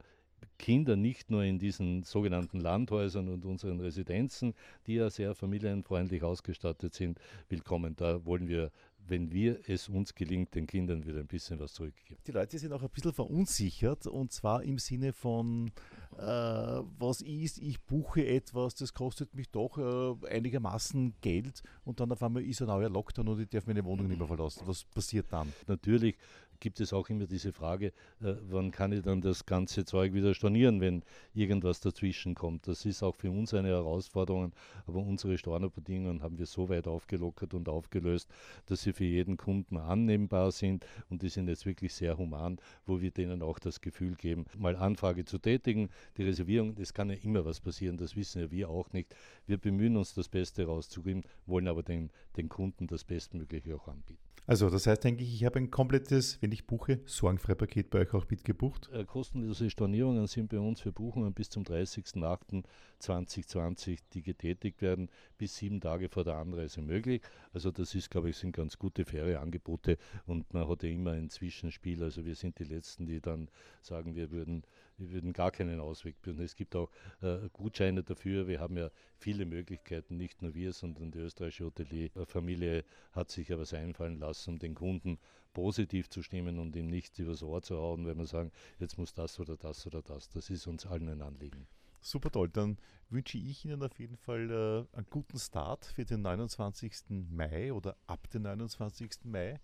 Kinder 0.59 0.97
nicht 0.97 1.31
nur 1.31 1.43
in 1.43 1.59
diesen 1.59 2.03
sogenannten 2.03 2.61
Landhäusern 2.61 3.29
und 3.29 3.45
unseren 3.45 3.81
Residenzen, 3.81 4.55
die 4.87 4.95
ja 4.95 5.11
sehr 5.11 5.35
familienfreundlich 5.35 6.23
ausgestattet 6.23 6.95
sind, 6.95 7.19
willkommen. 7.49 7.97
Da 7.97 8.25
wollen 8.25 8.49
wir 8.49 8.71
wenn 9.07 9.33
wir 9.33 9.61
es 9.67 9.89
uns 9.89 10.15
gelingt, 10.15 10.55
den 10.55 10.67
Kindern 10.67 11.05
wieder 11.07 11.21
ein 11.21 11.27
bisschen 11.27 11.61
was 11.61 11.75
zurückgeben. 11.75 12.21
Die 12.27 12.33
Leute 12.33 12.59
sind 12.59 12.73
auch 12.73 12.83
ein 12.83 12.89
bisschen 12.89 13.13
verunsichert 13.13 14.07
und 14.07 14.33
zwar 14.33 14.63
im 14.63 14.79
Sinne 14.79 15.13
von, 15.13 15.71
äh, 16.17 16.23
was 16.23 17.21
ist, 17.21 17.59
ich 17.59 17.83
buche 17.83 18.27
etwas, 18.27 18.75
das 18.75 18.95
kostet 18.95 19.35
mich 19.35 19.51
doch 19.51 19.79
äh, 19.79 20.29
einigermaßen 20.29 21.15
Geld 21.21 21.63
und 21.85 22.01
dann 22.01 22.13
auf 22.13 22.23
einmal 22.23 22.45
ist 22.45 22.63
ein 22.63 22.69
neuer 22.69 22.89
Lockdown 22.89 23.29
und 23.29 23.41
ich 23.41 23.49
darf 23.49 23.67
meine 23.67 23.85
Wohnung 23.85 24.09
nicht 24.09 24.19
mehr 24.19 24.29
verlassen. 24.29 24.63
Was 24.67 24.85
passiert 24.85 25.27
dann? 25.31 25.53
Natürlich 25.67 26.17
gibt 26.61 26.81
es 26.81 26.93
auch 26.93 27.09
immer 27.09 27.27
diese 27.27 27.53
Frage, 27.53 27.89
äh, 28.21 28.35
wann 28.49 28.71
kann 28.71 28.93
ich 28.93 29.03
dann 29.03 29.21
das 29.21 29.47
ganze 29.47 29.85
Zeug 29.85 30.13
wieder 30.13 30.35
stornieren, 30.35 30.81
wenn 30.81 31.03
irgendwas 31.35 31.81
dazwischen 31.81 32.35
kommt. 32.35 32.67
Das 32.69 32.85
ist 32.85 33.03
auch 33.03 33.15
für 33.15 33.31
uns 33.31 33.55
eine 33.55 33.69
Herausforderung, 33.69 34.53
aber 34.87 34.99
unsere 35.01 35.37
Stornobedingungen 35.39 36.23
haben 36.23 36.39
wir 36.39 36.47
so 36.47 36.69
weit 36.69 36.87
aufgelockert 36.87 37.55
und 37.55 37.69
aufgelöst, 37.69 38.29
dass 38.67 38.83
sie 38.83 38.93
für 38.93 39.05
jeden 39.05 39.37
Kunden 39.37 39.77
annehmbar 39.77 40.53
sind 40.53 40.87
und 41.11 41.23
die 41.23 41.29
sind 41.29 41.49
jetzt 41.49 41.67
wirklich 41.67 41.95
sehr 41.95 42.17
human, 42.17 42.59
wo 42.87 43.01
wir 43.01 43.11
denen 43.11 43.43
auch 43.43 43.59
das 43.59 43.81
Gefühl 43.81 44.15
geben, 44.15 44.47
mal 44.57 44.77
Anfrage 44.77 45.25
zu 45.25 45.39
tätigen. 45.39 45.91
Die 46.17 46.23
Reservierung, 46.23 46.75
das 46.75 46.95
kann 46.95 47.11
ja 47.11 47.17
immer 47.17 47.45
was 47.45 47.61
passieren, 47.61 47.97
das 47.97 48.17
wissen 48.17 48.41
ja 48.41 48.51
wir 48.51 48.71
auch 48.71 48.93
nicht. 48.93 49.15
Wir 49.47 49.59
bemühen 49.59 49.97
uns, 49.97 50.15
das 50.15 50.29
Beste 50.29 50.67
rauszugeben, 50.67 51.23
wollen 51.47 51.69
aber 51.69 51.83
den, 51.83 52.11
den 52.37 52.49
Kunden 52.49 52.87
das 52.87 53.05
Bestmögliche 53.05 53.75
auch 53.75 53.89
anbieten. 53.89 54.24
Also, 54.47 54.69
das 54.69 54.87
heißt 54.87 55.03
denke 55.03 55.25
ich, 55.25 55.43
habe 55.43 55.59
ein 55.59 55.71
komplettes, 55.71 56.37
wenn 56.43 56.53
ich 56.53 56.67
buche, 56.67 57.01
sorgenfrei 57.07 57.55
Paket 57.55 57.89
bei 57.89 58.01
euch 58.01 58.13
auch 58.13 58.29
mitgebucht. 58.29 58.91
Äh, 58.93 59.07
kostenlose 59.07 59.71
Stornierungen 59.71 60.27
sind 60.27 60.51
bei 60.51 60.59
uns 60.59 60.83
für 60.83 60.93
Buchungen 60.93 61.33
bis 61.33 61.49
zum 61.49 61.63
30.08.2020, 61.63 64.01
die 64.13 64.23
getätigt 64.23 64.83
werden, 64.83 65.09
bis 65.39 65.57
sieben 65.57 65.81
Tage 65.81 66.11
vor 66.11 66.25
der 66.25 66.37
Anreise 66.37 66.83
möglich. 66.83 67.23
Also, 67.55 67.71
das 67.71 67.95
ist, 67.95 68.11
glaube 68.11 68.29
ich, 68.29 68.37
sind 68.37 68.55
ganz 68.55 68.79
gute, 68.79 69.07
faire 69.07 69.41
Angebote 69.41 69.97
und 70.27 70.53
man 70.53 70.69
hat 70.69 70.83
ja 70.83 70.91
immer 70.91 71.13
ein 71.13 71.31
Zwischenspiel. 71.31 72.03
Also, 72.03 72.27
wir 72.27 72.35
sind 72.35 72.59
die 72.59 72.65
Letzten, 72.65 73.07
die 73.07 73.23
dann 73.23 73.49
sagen, 73.81 74.15
wir 74.15 74.31
würden, 74.31 74.63
wir 74.99 75.11
würden 75.11 75.33
gar 75.33 75.51
keinen 75.51 75.81
Ausweg 75.81 76.21
bieten. 76.23 76.41
Es 76.43 76.57
gibt 76.57 76.77
auch 76.77 76.91
äh, 77.21 77.49
Gutscheine 77.53 78.03
dafür. 78.03 78.47
Wir 78.47 78.61
haben 78.61 78.77
ja 78.77 78.91
viele 79.17 79.45
Möglichkeiten, 79.47 80.17
nicht 80.17 80.43
nur 80.43 80.55
wir, 80.55 80.73
sondern 80.73 81.11
die 81.11 81.19
österreichische 81.19 81.65
Hotelierfamilie 81.65 82.85
hat 83.13 83.31
sich 83.31 83.49
ja 83.49 83.59
was 83.59 83.75
einfallen 83.75 84.19
lassen, 84.19 84.51
um 84.51 84.59
den 84.59 84.75
Kunden 84.75 85.19
positiv 85.53 86.11
zu 86.11 86.23
stimmen 86.23 86.59
und 86.59 86.77
ihm 86.77 86.89
nicht 86.89 87.19
übers 87.19 87.43
Ohr 87.43 87.63
zu 87.63 87.77
hauen, 87.77 88.07
wenn 88.07 88.19
wir 88.19 88.27
sagen, 88.27 88.51
jetzt 88.79 88.99
muss 88.99 89.15
das 89.15 89.39
oder 89.41 89.57
das 89.57 89.87
oder 89.87 90.03
das. 90.03 90.29
Das 90.29 90.51
ist 90.51 90.67
uns 90.67 90.87
allen 90.87 91.09
ein 91.09 91.23
Anliegen. 91.23 91.67
Super 92.01 92.31
toll. 92.31 92.51
Dann 92.51 92.77
wünsche 93.09 93.39
ich 93.39 93.65
Ihnen 93.65 93.83
auf 93.83 93.99
jeden 93.99 94.19
Fall 94.19 94.51
äh, 94.51 94.97
einen 94.97 95.07
guten 95.09 95.39
Start 95.39 95.87
für 95.87 96.05
den 96.05 96.21
29. 96.21 96.93
Mai 97.31 97.73
oder 97.73 97.97
ab 98.07 98.29
dem 98.31 98.43
29. 98.43 99.25
Mai. 99.25 99.59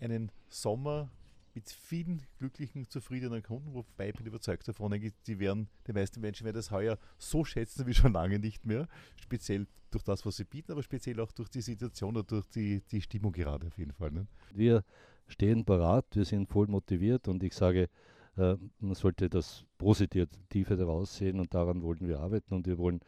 Einen 0.00 0.32
Sommer 0.48 1.10
mit 1.54 1.70
vielen 1.70 2.22
glücklichen, 2.38 2.88
zufriedenen 2.88 3.42
Kunden, 3.42 3.74
wobei 3.74 4.08
ich 4.08 4.14
bin 4.14 4.26
überzeugt 4.26 4.66
davon, 4.68 4.92
die 5.26 5.38
werden, 5.38 5.68
die 5.86 5.92
meisten 5.92 6.20
Menschen 6.20 6.44
werden 6.44 6.56
das 6.56 6.70
heuer 6.70 6.98
so 7.18 7.44
schätzen 7.44 7.86
wie 7.86 7.94
schon 7.94 8.12
lange 8.12 8.38
nicht 8.38 8.64
mehr. 8.64 8.88
Speziell 9.16 9.66
durch 9.90 10.04
das, 10.04 10.24
was 10.24 10.36
sie 10.36 10.44
bieten, 10.44 10.72
aber 10.72 10.82
speziell 10.82 11.20
auch 11.20 11.32
durch 11.32 11.48
die 11.48 11.60
Situation 11.60 12.16
und 12.16 12.30
durch 12.30 12.46
die, 12.48 12.80
die 12.90 13.02
Stimmung 13.02 13.32
gerade 13.32 13.66
auf 13.66 13.76
jeden 13.78 13.92
Fall. 13.92 14.10
Ne? 14.10 14.26
Wir 14.54 14.84
stehen 15.26 15.64
parat, 15.64 16.06
wir 16.12 16.24
sind 16.24 16.48
voll 16.48 16.66
motiviert 16.66 17.28
und 17.28 17.42
ich 17.42 17.54
sage, 17.54 17.88
äh, 18.36 18.56
man 18.78 18.94
sollte 18.94 19.28
das 19.28 19.64
Positive 19.78 20.76
daraus 20.76 21.16
sehen 21.16 21.38
und 21.38 21.52
daran 21.52 21.82
wollen 21.82 22.08
wir 22.08 22.20
arbeiten 22.20 22.54
und 22.54 22.66
wir 22.66 22.78
wollen 22.78 23.00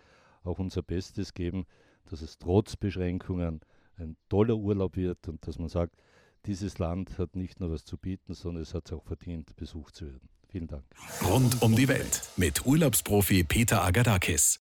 auch 0.42 0.59
unser 0.59 0.83
Bestes 0.83 1.33
geben, 1.33 1.64
dass 2.07 2.20
es 2.20 2.38
trotz 2.38 2.76
Beschränkungen 2.76 3.61
ein 3.96 4.16
toller 4.28 4.57
Urlaub 4.57 4.96
wird 4.96 5.28
und 5.28 5.46
dass 5.46 5.59
man 5.59 5.68
sagt, 5.68 5.96
dieses 6.46 6.78
Land 6.78 7.18
hat 7.18 7.37
nicht 7.37 7.61
nur 7.61 7.70
was 7.70 7.85
zu 7.85 7.96
bieten, 7.96 8.35
sondern 8.35 8.62
es 8.62 8.74
hat 8.74 8.87
es 8.87 8.92
auch 8.92 9.04
verdient, 9.04 9.57
besucht 9.57 9.96
zu 9.96 10.07
werden. 10.07 10.28
Vielen 10.48 10.66
Dank. 10.68 10.85
Rund 11.28 11.62
um 11.62 11.74
die 11.74 11.88
Welt 11.88 12.22
mit 12.37 12.64
Urlaubsprofi 12.64 13.42
Peter 13.42 13.83
Agadakis. 13.83 14.61